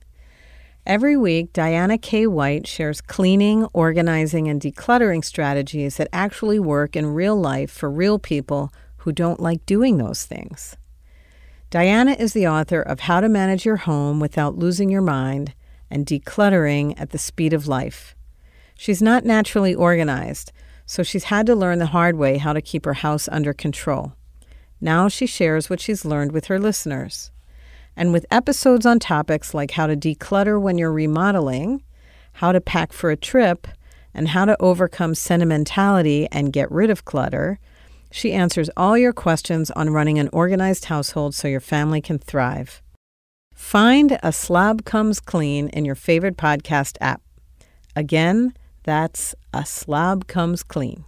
Every 0.85 1.17
week, 1.17 1.53
Dana 1.53 1.97
K. 1.97 2.27
White 2.27 2.67
shares 2.67 3.01
cleaning, 3.01 3.65
organizing, 3.73 4.49
and 4.49 4.61
decluttering 4.61 5.25
strategies 5.25 5.99
that 5.99 6.09
actually 6.13 6.59
work 6.59 6.97
in 6.97 7.15
real 7.15 7.37
life 7.37 7.71
for 7.71 7.89
real 7.89 8.19
people 8.19 8.73
who 8.97 9.13
don't 9.13 9.39
like 9.39 9.65
doing 9.67 9.99
those 9.99 10.25
things. 10.25 10.77
Dana 11.71 12.17
is 12.19 12.33
the 12.33 12.49
author 12.49 12.83
of 12.83 12.99
How 12.99 13.21
to 13.21 13.29
Manage 13.29 13.65
Your 13.65 13.77
Home 13.77 14.19
Without 14.19 14.59
Losing 14.59 14.91
Your 14.91 15.01
Mind 15.01 15.55
and 15.93 16.05
Decluttering 16.05 17.01
at 17.01 17.11
the 17.11 17.19
Speed 17.19 17.53
of 17.53 17.69
Life. 17.69 18.17
She's 18.77 19.01
not 19.01 19.25
naturally 19.25 19.77
organized, 19.77 20.51
so 20.87 21.03
she's 21.03 21.25
had 21.25 21.45
to 21.47 21.55
learn 21.55 21.79
the 21.79 21.87
hard 21.87 22.17
way 22.17 22.39
how 22.39 22.53
to 22.53 22.63
keep 22.63 22.85
her 22.85 22.95
house 22.95 23.29
under 23.31 23.53
control. 23.53 24.15
Now 24.81 25.09
she 25.09 25.27
shares 25.27 25.69
what 25.69 25.81
she's 25.81 26.05
learned 26.05 26.33
with 26.33 26.47
her 26.47 26.59
listeners 26.59 27.31
and 27.97 28.13
with 28.13 28.27
episodes 28.31 28.87
on 28.87 28.99
topics 28.99 29.55
like 29.55 29.73
how 29.73 29.87
to 29.87 29.97
declutter 29.97 30.61
when 30.61 30.79
you're 30.79 30.93
remodeling, 30.93 31.83
how 32.35 32.53
to 32.53 32.61
pack 32.61 32.93
for 32.93 33.11
a 33.11 33.17
trip, 33.17 33.67
and 34.15 34.29
how 34.29 34.45
to 34.45 34.57
overcome 34.61 35.15
sentimentality 35.15 36.29
and 36.31 36.53
get 36.53 36.71
rid 36.71 36.91
of 36.91 37.05
clutter. 37.05 37.59
She 38.11 38.33
answers 38.33 38.71
all 38.77 38.97
your 38.97 39.13
questions 39.13 39.71
on 39.73 39.91
running 39.91 40.19
an 40.19 40.31
organized 40.33 40.87
household 40.87 41.35
so 41.35 41.49
your 41.49 41.61
family 41.61 42.01
can 42.01 42.19
thrive. 42.19 42.83
Find 43.55 44.19
A 44.23 44.33
Slob 44.33 44.85
Comes 44.85 45.19
Clean 45.19 45.69
in 45.69 45.85
your 45.85 45.95
favorite 45.95 46.37
podcast 46.37 46.97
app. 47.01 47.23
Again, 47.95 48.53
that's 48.87 49.35
A 49.53 49.67
Slob 49.67 50.29
Comes 50.29 50.63
Clean. 50.63 51.05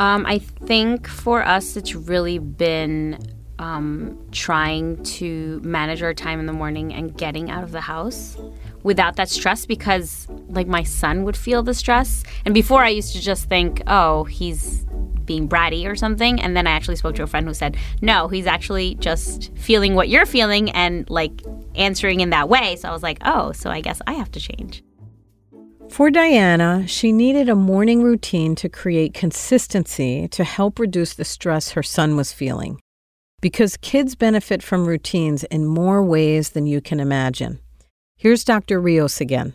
Um, 0.00 0.26
I 0.26 0.38
think 0.38 1.06
for 1.06 1.46
us, 1.46 1.76
it's 1.76 1.94
really 1.94 2.38
been 2.38 3.16
um, 3.60 4.18
trying 4.32 5.02
to 5.04 5.60
manage 5.62 6.02
our 6.02 6.12
time 6.12 6.40
in 6.40 6.46
the 6.46 6.52
morning 6.52 6.92
and 6.92 7.16
getting 7.16 7.50
out 7.50 7.62
of 7.62 7.70
the 7.70 7.80
house 7.80 8.36
without 8.84 9.16
that 9.16 9.28
stress 9.28 9.66
because, 9.66 10.28
like, 10.48 10.68
my 10.68 10.84
son 10.84 11.24
would 11.24 11.36
feel 11.36 11.64
the 11.64 11.74
stress. 11.74 12.22
And 12.44 12.54
before, 12.54 12.84
I 12.84 12.90
used 12.90 13.12
to 13.14 13.20
just 13.20 13.48
think, 13.48 13.82
oh, 13.88 14.24
he's 14.24 14.84
being 15.24 15.48
bratty 15.48 15.90
or 15.90 15.96
something. 15.96 16.40
And 16.40 16.56
then 16.56 16.66
I 16.66 16.72
actually 16.72 16.96
spoke 16.96 17.16
to 17.16 17.22
a 17.22 17.26
friend 17.26 17.46
who 17.48 17.54
said, 17.54 17.76
no, 18.02 18.28
he's 18.28 18.46
actually 18.46 18.94
just 18.96 19.50
feeling 19.56 19.94
what 19.94 20.08
you're 20.08 20.26
feeling 20.26 20.70
and, 20.70 21.08
like, 21.10 21.42
answering 21.74 22.20
in 22.20 22.30
that 22.30 22.48
way. 22.48 22.76
So 22.76 22.88
I 22.88 22.92
was 22.92 23.02
like, 23.02 23.18
oh, 23.24 23.52
so 23.52 23.70
I 23.70 23.80
guess 23.80 24.00
I 24.06 24.12
have 24.12 24.30
to 24.32 24.40
change. 24.40 24.84
For 25.88 26.10
Diana, 26.10 26.86
she 26.86 27.12
needed 27.12 27.48
a 27.48 27.54
morning 27.54 28.02
routine 28.02 28.54
to 28.56 28.68
create 28.68 29.14
consistency 29.14 30.28
to 30.28 30.44
help 30.44 30.78
reduce 30.78 31.14
the 31.14 31.24
stress 31.24 31.72
her 31.72 31.82
son 31.82 32.16
was 32.16 32.32
feeling. 32.32 32.80
Because 33.40 33.76
kids 33.76 34.14
benefit 34.14 34.62
from 34.62 34.86
routines 34.86 35.44
in 35.44 35.66
more 35.66 36.02
ways 36.02 36.50
than 36.50 36.66
you 36.66 36.80
can 36.80 37.00
imagine. 37.00 37.60
Here's 38.24 38.42
Dr. 38.42 38.80
Rios 38.80 39.20
again. 39.20 39.52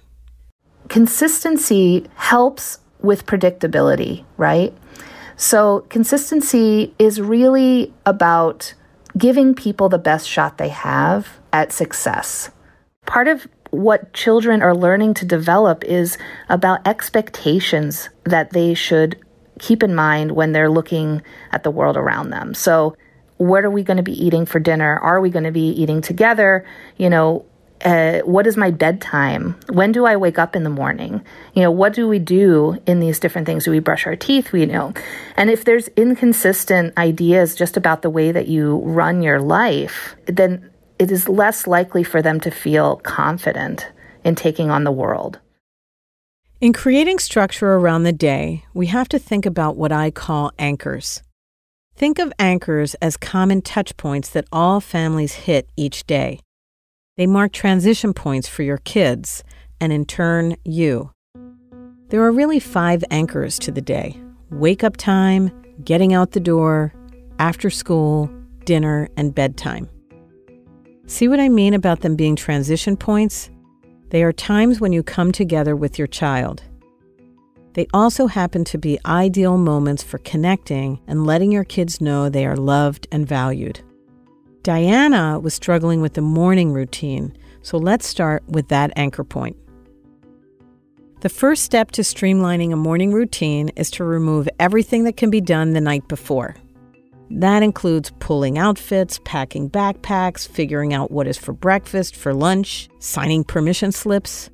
Consistency 0.89 2.05
helps 2.13 2.77
with 3.01 3.25
predictability, 3.25 4.25
right? 4.37 4.77
So, 5.37 5.87
consistency 5.89 6.93
is 6.99 7.19
really 7.19 7.91
about 8.05 8.75
giving 9.17 9.55
people 9.55 9.89
the 9.89 9.97
best 9.97 10.29
shot 10.29 10.59
they 10.59 10.69
have 10.69 11.39
at 11.51 11.71
success. 11.71 12.51
Part 13.07 13.27
of 13.27 13.47
what 13.71 14.13
children 14.13 14.61
are 14.61 14.75
learning 14.75 15.15
to 15.15 15.25
develop 15.25 15.83
is 15.83 16.19
about 16.47 16.85
expectations 16.87 18.09
that 18.25 18.51
they 18.51 18.75
should 18.75 19.19
keep 19.57 19.81
in 19.81 19.95
mind 19.95 20.33
when 20.33 20.51
they're 20.51 20.69
looking 20.69 21.23
at 21.51 21.63
the 21.63 21.71
world 21.71 21.97
around 21.97 22.29
them. 22.29 22.53
So, 22.53 22.95
what 23.37 23.65
are 23.65 23.71
we 23.71 23.81
going 23.81 23.97
to 23.97 24.03
be 24.03 24.23
eating 24.23 24.45
for 24.45 24.59
dinner? 24.59 24.99
Are 24.99 25.21
we 25.21 25.31
going 25.31 25.45
to 25.45 25.51
be 25.51 25.69
eating 25.69 26.01
together? 26.01 26.67
You 26.97 27.09
know, 27.09 27.47
uh, 27.85 28.19
what 28.19 28.45
is 28.45 28.57
my 28.57 28.71
bedtime? 28.71 29.59
When 29.69 29.91
do 29.91 30.05
I 30.05 30.15
wake 30.15 30.37
up 30.37 30.55
in 30.55 30.63
the 30.63 30.69
morning? 30.69 31.23
You 31.53 31.63
know, 31.63 31.71
what 31.71 31.93
do 31.93 32.07
we 32.07 32.19
do 32.19 32.77
in 32.85 32.99
these 32.99 33.19
different 33.19 33.45
things? 33.45 33.65
Do 33.65 33.71
we 33.71 33.79
brush 33.79 34.05
our 34.05 34.15
teeth? 34.15 34.51
We 34.51 34.65
know. 34.65 34.93
And 35.37 35.49
if 35.49 35.65
there's 35.65 35.87
inconsistent 35.89 36.97
ideas 36.97 37.55
just 37.55 37.77
about 37.77 38.01
the 38.01 38.09
way 38.09 38.31
that 38.31 38.47
you 38.47 38.77
run 38.79 39.21
your 39.21 39.39
life, 39.39 40.15
then 40.25 40.69
it 40.97 41.11
is 41.11 41.29
less 41.29 41.67
likely 41.67 42.03
for 42.03 42.21
them 42.21 42.39
to 42.41 42.51
feel 42.51 42.97
confident 42.97 43.87
in 44.23 44.35
taking 44.35 44.69
on 44.69 44.83
the 44.83 44.91
world. 44.91 45.39
In 46.59 46.73
creating 46.73 47.19
structure 47.19 47.75
around 47.75 48.03
the 48.03 48.11
day, 48.11 48.65
we 48.73 48.87
have 48.87 49.07
to 49.09 49.19
think 49.19 49.45
about 49.45 49.77
what 49.77 49.93
I 49.93 50.11
call 50.11 50.51
anchors. 50.59 51.23
Think 51.95 52.19
of 52.19 52.33
anchors 52.37 52.95
as 52.95 53.15
common 53.15 53.61
touch 53.61 53.95
points 53.95 54.29
that 54.31 54.45
all 54.51 54.81
families 54.81 55.33
hit 55.33 55.69
each 55.77 56.05
day. 56.05 56.41
They 57.19 57.27
mark 57.27 57.51
transition 57.51 58.13
points 58.13 58.47
for 58.47 58.63
your 58.63 58.77
kids, 58.77 59.43
and 59.81 59.91
in 59.91 60.05
turn, 60.05 60.55
you. 60.63 61.11
There 62.07 62.23
are 62.23 62.31
really 62.31 62.61
five 62.61 63.03
anchors 63.11 63.59
to 63.59 63.73
the 63.73 63.81
day 63.81 64.17
wake 64.51 64.85
up 64.85 64.95
time, 64.95 65.51
getting 65.83 66.13
out 66.13 66.31
the 66.31 66.39
door, 66.39 66.93
after 67.37 67.69
school, 67.69 68.31
dinner, 68.63 69.09
and 69.17 69.35
bedtime. 69.35 69.89
See 71.07 71.27
what 71.27 71.41
I 71.41 71.49
mean 71.49 71.73
about 71.73 71.99
them 71.99 72.15
being 72.15 72.37
transition 72.37 72.95
points? 72.95 73.51
They 74.11 74.23
are 74.23 74.31
times 74.31 74.79
when 74.79 74.93
you 74.93 75.03
come 75.03 75.33
together 75.33 75.75
with 75.75 75.99
your 75.99 76.07
child. 76.07 76.63
They 77.73 77.85
also 77.93 78.27
happen 78.27 78.63
to 78.63 78.77
be 78.77 78.97
ideal 79.05 79.57
moments 79.57 80.03
for 80.03 80.19
connecting 80.19 81.01
and 81.05 81.27
letting 81.27 81.51
your 81.51 81.65
kids 81.65 81.99
know 81.99 82.29
they 82.29 82.45
are 82.45 82.55
loved 82.55 83.09
and 83.11 83.27
valued. 83.27 83.81
Diana 84.63 85.39
was 85.39 85.53
struggling 85.53 86.01
with 86.01 86.13
the 86.13 86.21
morning 86.21 86.73
routine, 86.73 87.35
so 87.61 87.77
let's 87.77 88.05
start 88.05 88.43
with 88.47 88.67
that 88.67 88.91
anchor 88.95 89.23
point. 89.23 89.55
The 91.21 91.29
first 91.29 91.63
step 91.63 91.91
to 91.91 92.01
streamlining 92.01 92.71
a 92.71 92.77
morning 92.77 93.11
routine 93.11 93.69
is 93.75 93.91
to 93.91 94.03
remove 94.03 94.47
everything 94.59 95.03
that 95.03 95.17
can 95.17 95.29
be 95.29 95.41
done 95.41 95.71
the 95.73 95.81
night 95.81 96.07
before. 96.07 96.55
That 97.29 97.61
includes 97.61 98.11
pulling 98.19 98.57
outfits, 98.57 99.19
packing 99.23 99.69
backpacks, 99.69 100.47
figuring 100.47 100.93
out 100.93 101.11
what 101.11 101.27
is 101.27 101.37
for 101.37 101.53
breakfast, 101.53 102.15
for 102.15 102.33
lunch, 102.33 102.89
signing 102.99 103.43
permission 103.43 103.91
slips. 103.91 104.49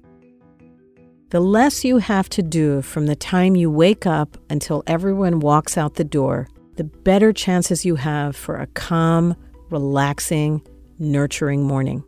The 1.29 1.39
less 1.39 1.85
you 1.85 1.99
have 1.99 2.29
to 2.29 2.43
do 2.43 2.81
from 2.81 3.05
the 3.05 3.15
time 3.15 3.55
you 3.55 3.71
wake 3.71 4.05
up 4.05 4.37
until 4.49 4.83
everyone 4.87 5.39
walks 5.39 5.77
out 5.77 5.95
the 5.95 6.03
door, 6.03 6.47
the 6.75 6.83
better 6.83 7.31
chances 7.31 7.85
you 7.85 7.95
have 7.95 8.35
for 8.35 8.57
a 8.57 8.67
calm, 8.67 9.35
relaxing, 9.69 10.61
nurturing 10.99 11.63
morning. 11.63 12.03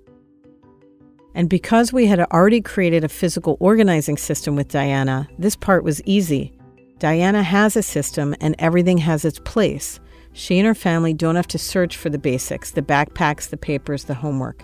And 1.36 1.50
because 1.50 1.94
we 1.94 2.08
had 2.08 2.20
already 2.20 2.62
created 2.62 3.04
a 3.04 3.10
physical 3.10 3.58
organizing 3.60 4.18
system 4.18 4.56
with 4.56 4.70
Diana, 4.70 5.28
this 5.38 5.56
part 5.56 5.84
was 5.84 6.02
easy. 6.04 6.58
Diana 7.00 7.44
has 7.44 7.76
a 7.76 7.84
system 7.84 8.36
and 8.42 8.56
everything 8.58 8.98
has 8.98 9.24
its 9.24 9.40
place. 9.40 10.00
She 10.34 10.58
and 10.58 10.66
her 10.66 10.74
family 10.74 11.14
don't 11.14 11.36
have 11.36 11.48
to 11.50 11.60
search 11.60 11.96
for 11.96 12.10
the 12.10 12.18
basics 12.18 12.72
the 12.72 12.82
backpacks, 12.82 13.50
the 13.50 13.58
papers, 13.58 14.06
the 14.06 14.16
homework. 14.16 14.64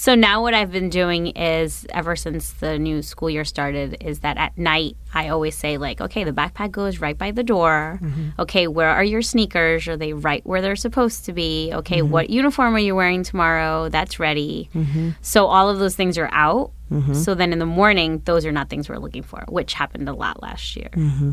So 0.00 0.14
now 0.14 0.40
what 0.40 0.54
I've 0.54 0.72
been 0.72 0.88
doing 0.88 1.26
is 1.26 1.86
ever 1.90 2.16
since 2.16 2.52
the 2.52 2.78
new 2.78 3.02
school 3.02 3.28
year 3.28 3.44
started 3.44 3.98
is 4.00 4.20
that 4.20 4.38
at 4.38 4.56
night 4.56 4.96
I 5.12 5.28
always 5.28 5.54
say 5.54 5.76
like, 5.76 6.00
okay, 6.00 6.24
the 6.24 6.32
backpack 6.32 6.70
goes 6.70 7.00
right 7.00 7.18
by 7.18 7.32
the 7.32 7.42
door. 7.42 8.00
Mm-hmm. 8.02 8.28
Okay, 8.38 8.66
where 8.66 8.88
are 8.88 9.04
your 9.04 9.20
sneakers? 9.20 9.86
Are 9.88 9.98
they 9.98 10.14
right 10.14 10.40
where 10.46 10.62
they're 10.62 10.74
supposed 10.74 11.26
to 11.26 11.34
be? 11.34 11.70
Okay, 11.74 11.98
mm-hmm. 11.98 12.12
what 12.12 12.30
uniform 12.30 12.74
are 12.74 12.78
you 12.78 12.94
wearing 12.94 13.22
tomorrow? 13.22 13.90
That's 13.90 14.18
ready. 14.18 14.70
Mm-hmm. 14.74 15.10
So 15.20 15.44
all 15.44 15.68
of 15.68 15.78
those 15.80 15.96
things 15.96 16.16
are 16.16 16.30
out. 16.32 16.72
Mm-hmm. 16.90 17.12
So 17.12 17.34
then 17.34 17.52
in 17.52 17.58
the 17.58 17.66
morning, 17.66 18.22
those 18.24 18.46
are 18.46 18.52
not 18.52 18.70
things 18.70 18.88
we're 18.88 18.96
looking 18.96 19.22
for, 19.22 19.44
which 19.50 19.74
happened 19.74 20.08
a 20.08 20.14
lot 20.14 20.40
last 20.40 20.76
year. 20.76 20.88
Mm-hmm. 20.92 21.32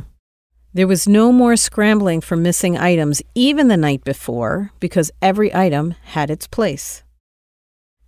There 0.74 0.88
was 0.88 1.08
no 1.08 1.32
more 1.32 1.56
scrambling 1.56 2.20
for 2.20 2.36
missing 2.36 2.78
items 2.78 3.22
even 3.34 3.70
the 3.70 3.78
night 3.78 4.04
before 4.04 4.74
because 4.82 5.10
every 5.22 5.56
item 5.56 5.96
had 6.04 6.30
its 6.30 6.48
place. 6.48 7.06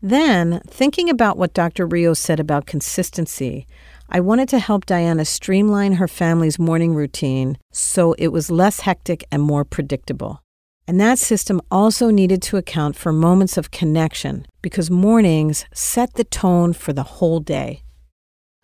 Then, 0.02 0.62
thinking 0.66 1.10
about 1.10 1.38
what 1.38 1.54
Dr. 1.54 1.86
Rios 1.86 2.20
said 2.20 2.40
about 2.40 2.66
consistency, 2.66 3.68
I 4.10 4.22
wanted 4.22 4.48
to 4.50 4.60
help 4.60 4.86
Diana 4.86 5.26
streamline 5.26 5.94
her 5.94 6.08
family's 6.08 6.58
morning 6.58 6.96
routine 6.96 7.58
so 7.72 8.14
it 8.14 8.30
was 8.30 8.50
less 8.50 8.80
hectic 8.82 9.24
and 9.32 9.44
more 9.44 9.66
predictable. 9.66 10.42
And 10.88 11.00
that 11.00 11.20
system 11.20 11.62
also 11.70 12.10
needed 12.10 12.42
to 12.44 12.58
account 12.58 12.96
for 12.96 13.12
moments 13.12 13.58
of 13.58 13.72
connection 13.72 14.48
because 14.62 14.90
mornings 14.90 15.66
set 15.74 16.16
the 16.16 16.24
tone 16.24 16.74
for 16.74 16.94
the 16.94 17.04
whole 17.04 17.40
day. 17.40 17.84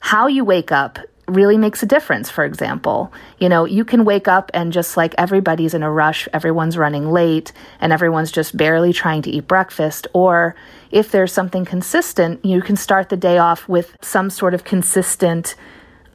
How 0.01 0.27
you 0.27 0.43
wake 0.43 0.71
up 0.71 0.97
really 1.27 1.57
makes 1.57 1.81
a 1.81 1.85
difference, 1.85 2.29
for 2.29 2.45
example. 2.45 3.11
You 3.39 3.49
know, 3.49 3.65
you 3.65 3.83
can 3.83 4.05
wake 4.05 4.27
up 4.27 4.51
and 4.53 4.71
just 4.71 4.95
like 4.95 5.15
everybody's 5.17 5.73
in 5.73 5.83
a 5.83 5.91
rush, 5.91 6.27
everyone's 6.33 6.77
running 6.77 7.11
late, 7.11 7.51
and 7.79 7.91
everyone's 7.91 8.31
just 8.31 8.55
barely 8.55 8.93
trying 8.93 9.21
to 9.23 9.31
eat 9.31 9.47
breakfast. 9.47 10.07
Or 10.13 10.55
if 10.91 11.11
there's 11.11 11.33
something 11.33 11.65
consistent, 11.65 12.43
you 12.45 12.61
can 12.61 12.75
start 12.75 13.09
the 13.09 13.17
day 13.17 13.37
off 13.37 13.67
with 13.67 13.95
some 14.01 14.29
sort 14.29 14.53
of 14.53 14.63
consistent 14.63 15.55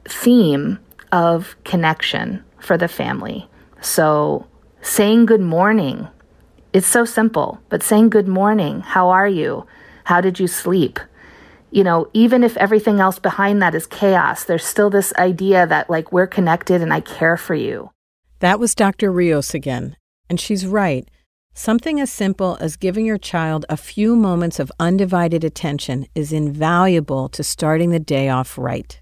theme 0.05 0.79
of 1.11 1.55
connection 1.63 2.43
for 2.59 2.77
the 2.77 2.87
family. 2.87 3.49
So 3.81 4.47
saying 4.81 5.25
good 5.25 5.41
morning, 5.41 6.07
it's 6.73 6.87
so 6.87 7.03
simple, 7.03 7.59
but 7.69 7.83
saying 7.83 8.09
good 8.09 8.27
morning, 8.27 8.79
how 8.79 9.09
are 9.09 9.27
you? 9.27 9.65
How 10.05 10.21
did 10.21 10.39
you 10.39 10.47
sleep? 10.47 10.99
You 11.71 11.83
know, 11.83 12.09
even 12.13 12.43
if 12.43 12.55
everything 12.57 12.99
else 12.99 13.17
behind 13.17 13.61
that 13.61 13.73
is 13.73 13.87
chaos, 13.87 14.43
there's 14.43 14.65
still 14.65 14.89
this 14.89 15.13
idea 15.13 15.65
that 15.65 15.89
like 15.89 16.11
we're 16.11 16.27
connected 16.27 16.81
and 16.81 16.93
I 16.93 16.99
care 16.99 17.37
for 17.37 17.55
you. 17.55 17.91
That 18.39 18.59
was 18.59 18.75
Dr. 18.75 19.11
Rios 19.11 19.53
again. 19.53 19.95
And 20.29 20.39
she's 20.39 20.65
right. 20.65 21.09
Something 21.53 21.99
as 21.99 22.11
simple 22.11 22.57
as 22.61 22.77
giving 22.77 23.05
your 23.05 23.17
child 23.17 23.65
a 23.69 23.75
few 23.75 24.15
moments 24.15 24.59
of 24.59 24.71
undivided 24.79 25.43
attention 25.43 26.07
is 26.15 26.31
invaluable 26.31 27.27
to 27.29 27.43
starting 27.43 27.89
the 27.89 27.99
day 27.99 28.29
off 28.29 28.57
right. 28.57 28.99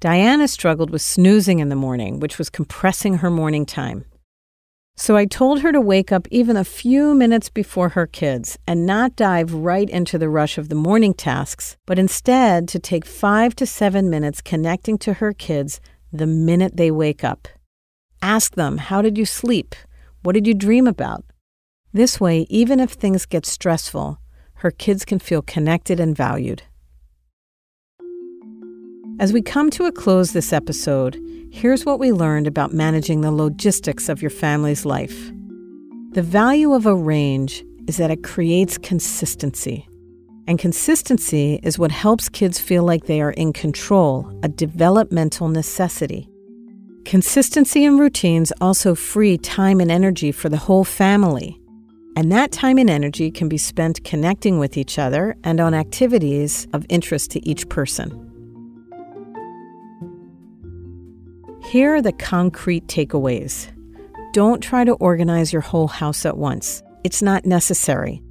Diana 0.00 0.46
struggled 0.48 0.90
with 0.90 1.02
snoozing 1.02 1.58
in 1.58 1.68
the 1.68 1.76
morning, 1.76 2.20
which 2.20 2.38
was 2.38 2.50
compressing 2.50 3.18
her 3.18 3.30
morning 3.30 3.66
time. 3.66 4.04
So 5.00 5.16
I 5.16 5.26
told 5.26 5.60
her 5.60 5.70
to 5.70 5.80
wake 5.80 6.10
up 6.10 6.26
even 6.32 6.56
a 6.56 6.64
few 6.64 7.14
minutes 7.14 7.48
before 7.48 7.90
her 7.90 8.04
kids 8.04 8.58
and 8.66 8.84
not 8.84 9.14
dive 9.14 9.54
right 9.54 9.88
into 9.88 10.18
the 10.18 10.28
rush 10.28 10.58
of 10.58 10.70
the 10.70 10.74
morning 10.74 11.14
tasks, 11.14 11.76
but 11.86 12.00
instead 12.00 12.66
to 12.66 12.80
take 12.80 13.06
five 13.06 13.54
to 13.56 13.64
seven 13.64 14.10
minutes 14.10 14.40
connecting 14.40 14.98
to 14.98 15.14
her 15.14 15.32
kids 15.32 15.80
the 16.12 16.26
minute 16.26 16.76
they 16.76 16.90
wake 16.90 17.22
up. 17.22 17.46
Ask 18.22 18.56
them, 18.56 18.78
How 18.78 19.00
did 19.00 19.16
you 19.16 19.24
sleep? 19.24 19.76
What 20.24 20.32
did 20.32 20.48
you 20.48 20.54
dream 20.54 20.88
about? 20.88 21.24
This 21.92 22.20
way, 22.20 22.44
even 22.50 22.80
if 22.80 22.90
things 22.90 23.24
get 23.24 23.46
stressful, 23.46 24.18
her 24.54 24.72
kids 24.72 25.04
can 25.04 25.20
feel 25.20 25.42
connected 25.42 26.00
and 26.00 26.16
valued. 26.16 26.64
As 29.20 29.32
we 29.32 29.42
come 29.42 29.70
to 29.70 29.84
a 29.84 29.92
close 29.92 30.32
this 30.32 30.52
episode, 30.52 31.16
here's 31.50 31.84
what 31.84 31.98
we 31.98 32.12
learned 32.12 32.46
about 32.46 32.72
managing 32.72 33.20
the 33.20 33.32
logistics 33.32 34.08
of 34.08 34.22
your 34.22 34.30
family's 34.30 34.84
life. 34.84 35.32
The 36.12 36.22
value 36.22 36.72
of 36.72 36.86
arrange 36.86 37.64
is 37.86 37.96
that 37.96 38.10
it 38.10 38.22
creates 38.22 38.78
consistency. 38.78 39.88
And 40.46 40.58
consistency 40.58 41.60
is 41.62 41.78
what 41.78 41.90
helps 41.90 42.28
kids 42.28 42.58
feel 42.58 42.82
like 42.82 43.04
they 43.04 43.20
are 43.20 43.32
in 43.32 43.52
control, 43.52 44.30
a 44.42 44.48
developmental 44.48 45.48
necessity. 45.48 46.28
Consistency 47.04 47.84
and 47.84 47.98
routines 47.98 48.52
also 48.60 48.94
free 48.94 49.38
time 49.38 49.80
and 49.80 49.90
energy 49.90 50.32
for 50.32 50.48
the 50.48 50.56
whole 50.56 50.84
family. 50.84 51.60
And 52.16 52.32
that 52.32 52.52
time 52.52 52.78
and 52.78 52.90
energy 52.90 53.30
can 53.30 53.48
be 53.48 53.58
spent 53.58 54.04
connecting 54.04 54.58
with 54.58 54.76
each 54.76 54.98
other 54.98 55.36
and 55.44 55.60
on 55.60 55.72
activities 55.72 56.66
of 56.72 56.84
interest 56.88 57.30
to 57.32 57.48
each 57.48 57.68
person. 57.68 58.27
Here 61.68 61.96
are 61.96 62.00
the 62.00 62.12
concrete 62.12 62.86
takeaways. 62.86 63.68
Don't 64.32 64.62
try 64.62 64.84
to 64.84 64.94
organize 64.94 65.52
your 65.52 65.60
whole 65.60 65.86
house 65.86 66.24
at 66.24 66.38
once. 66.38 66.82
It's 67.04 67.20
not 67.20 67.44
necessary. 67.44 68.22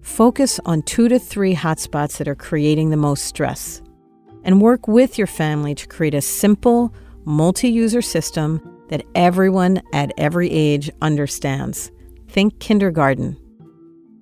Focus 0.00 0.58
on 0.66 0.82
two 0.82 1.08
to 1.08 1.20
three 1.20 1.54
hotspots 1.54 2.16
that 2.16 2.26
are 2.26 2.34
creating 2.34 2.90
the 2.90 2.96
most 2.96 3.24
stress. 3.24 3.80
And 4.42 4.60
work 4.60 4.88
with 4.88 5.16
your 5.16 5.28
family 5.28 5.76
to 5.76 5.86
create 5.86 6.14
a 6.14 6.20
simple, 6.20 6.92
multi 7.24 7.68
user 7.68 8.02
system 8.02 8.60
that 8.88 9.04
everyone 9.14 9.80
at 9.92 10.10
every 10.18 10.50
age 10.50 10.90
understands. 11.00 11.92
Think 12.26 12.58
kindergarten. 12.58 13.36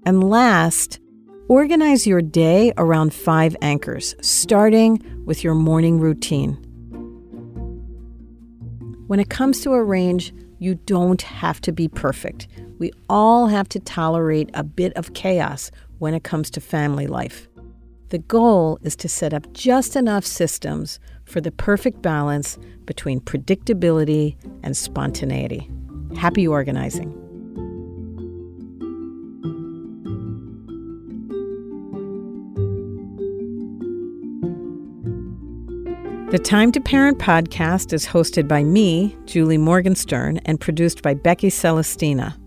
And 0.04 0.22
last, 0.22 1.00
organize 1.48 2.06
your 2.06 2.20
day 2.20 2.74
around 2.76 3.14
five 3.14 3.56
anchors, 3.62 4.14
starting 4.20 5.00
with 5.24 5.42
your 5.42 5.54
morning 5.54 5.98
routine. 5.98 6.62
When 9.10 9.18
it 9.18 9.28
comes 9.28 9.60
to 9.62 9.72
arrange, 9.72 10.32
you 10.60 10.76
don't 10.76 11.20
have 11.20 11.60
to 11.62 11.72
be 11.72 11.88
perfect. 11.88 12.46
We 12.78 12.92
all 13.08 13.48
have 13.48 13.68
to 13.70 13.80
tolerate 13.80 14.50
a 14.54 14.62
bit 14.62 14.92
of 14.92 15.14
chaos 15.14 15.72
when 15.98 16.14
it 16.14 16.22
comes 16.22 16.48
to 16.50 16.60
family 16.60 17.08
life. 17.08 17.48
The 18.10 18.18
goal 18.18 18.78
is 18.82 18.94
to 18.94 19.08
set 19.08 19.34
up 19.34 19.52
just 19.52 19.96
enough 19.96 20.24
systems 20.24 21.00
for 21.24 21.40
the 21.40 21.50
perfect 21.50 22.02
balance 22.02 22.56
between 22.84 23.18
predictability 23.18 24.36
and 24.62 24.76
spontaneity. 24.76 25.68
Happy 26.16 26.46
organizing. 26.46 27.19
The 36.30 36.38
Time 36.38 36.72
to 36.72 36.80
Parent 36.80 37.18
podcast 37.18 37.92
is 37.92 38.06
hosted 38.06 38.46
by 38.46 38.62
me, 38.62 39.16
Julie 39.24 39.58
Morgenstern, 39.58 40.38
and 40.44 40.60
produced 40.60 41.02
by 41.02 41.12
Becky 41.12 41.50
Celestina. 41.50 42.38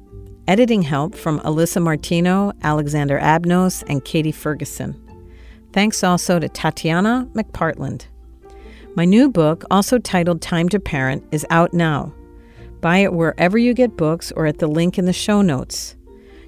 Editing 0.47 0.83
help 0.83 1.15
from 1.15 1.41
Alyssa 1.41 1.81
Martino, 1.81 2.53
Alexander 2.61 3.19
Abnos, 3.19 3.83
and 3.89 4.05
Katie 4.05 4.31
Ferguson. 4.31 4.97
Thanks 5.73 6.01
also 6.01 6.39
to 6.39 6.47
Tatiana 6.47 7.27
McPartland. 7.33 8.05
My 8.95 9.03
new 9.03 9.29
book, 9.29 9.65
also 9.69 9.99
titled 9.99 10.41
Time 10.41 10.69
to 10.69 10.79
Parent, 10.79 11.25
is 11.33 11.45
out 11.49 11.73
now. 11.73 12.13
Buy 12.79 12.99
it 12.99 13.11
wherever 13.11 13.57
you 13.57 13.73
get 13.73 13.97
books 13.97 14.31
or 14.31 14.45
at 14.45 14.59
the 14.59 14.67
link 14.67 14.97
in 14.97 15.03
the 15.03 15.11
show 15.11 15.41
notes. 15.41 15.97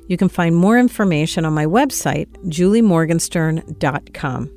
You 0.08 0.16
can 0.16 0.30
find 0.30 0.56
more 0.56 0.80
information 0.80 1.44
on 1.44 1.52
my 1.52 1.66
website, 1.66 2.30
juliemorgenstern.com. 2.46 4.52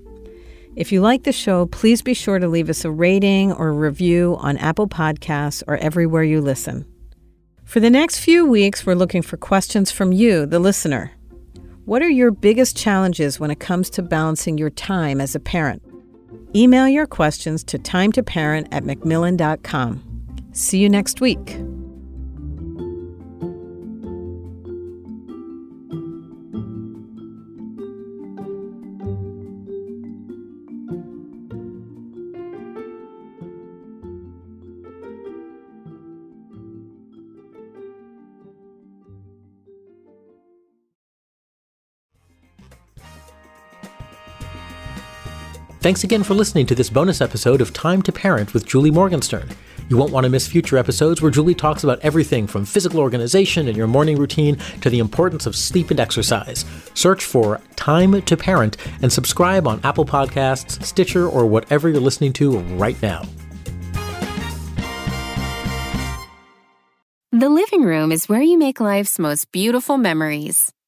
If 0.78 0.92
you 0.92 1.00
like 1.00 1.24
the 1.24 1.32
show, 1.32 1.66
please 1.66 2.02
be 2.02 2.14
sure 2.14 2.38
to 2.38 2.46
leave 2.46 2.70
us 2.70 2.84
a 2.84 2.90
rating 2.92 3.52
or 3.52 3.72
review 3.72 4.36
on 4.38 4.56
Apple 4.58 4.86
Podcasts 4.86 5.60
or 5.66 5.76
everywhere 5.78 6.22
you 6.22 6.40
listen. 6.40 6.86
For 7.64 7.80
the 7.80 7.90
next 7.90 8.20
few 8.20 8.46
weeks, 8.46 8.86
we're 8.86 8.94
looking 8.94 9.22
for 9.22 9.36
questions 9.36 9.90
from 9.90 10.12
you, 10.12 10.46
the 10.46 10.60
listener. 10.60 11.10
What 11.84 12.00
are 12.00 12.08
your 12.08 12.30
biggest 12.30 12.76
challenges 12.76 13.40
when 13.40 13.50
it 13.50 13.58
comes 13.58 13.90
to 13.90 14.02
balancing 14.02 14.56
your 14.56 14.70
time 14.70 15.20
as 15.20 15.34
a 15.34 15.40
parent? 15.40 15.82
Email 16.54 16.86
your 16.86 17.08
questions 17.08 17.64
to 17.64 17.76
timetoparent 17.80 18.68
at 18.70 18.84
macmillan.com. 18.84 20.04
See 20.52 20.78
you 20.78 20.88
next 20.88 21.20
week. 21.20 21.58
Thanks 45.80 46.02
again 46.02 46.24
for 46.24 46.34
listening 46.34 46.66
to 46.66 46.74
this 46.74 46.90
bonus 46.90 47.20
episode 47.20 47.60
of 47.60 47.72
Time 47.72 48.02
to 48.02 48.10
Parent 48.10 48.52
with 48.52 48.66
Julie 48.66 48.90
Morgenstern. 48.90 49.48
You 49.88 49.96
won't 49.96 50.10
want 50.10 50.24
to 50.24 50.28
miss 50.28 50.48
future 50.48 50.76
episodes 50.76 51.22
where 51.22 51.30
Julie 51.30 51.54
talks 51.54 51.84
about 51.84 52.00
everything 52.00 52.48
from 52.48 52.64
physical 52.64 52.98
organization 52.98 53.68
and 53.68 53.76
your 53.76 53.86
morning 53.86 54.18
routine 54.18 54.56
to 54.80 54.90
the 54.90 54.98
importance 54.98 55.46
of 55.46 55.54
sleep 55.54 55.92
and 55.92 56.00
exercise. 56.00 56.64
Search 56.94 57.24
for 57.24 57.60
Time 57.76 58.20
to 58.20 58.36
Parent 58.36 58.76
and 59.02 59.12
subscribe 59.12 59.68
on 59.68 59.80
Apple 59.84 60.04
Podcasts, 60.04 60.82
Stitcher, 60.82 61.28
or 61.28 61.46
whatever 61.46 61.88
you're 61.88 62.00
listening 62.00 62.32
to 62.34 62.58
right 62.58 63.00
now. 63.00 63.22
The 67.30 67.48
living 67.48 67.82
room 67.82 68.10
is 68.10 68.28
where 68.28 68.42
you 68.42 68.58
make 68.58 68.80
life's 68.80 69.16
most 69.20 69.52
beautiful 69.52 69.96
memories. 69.96 70.72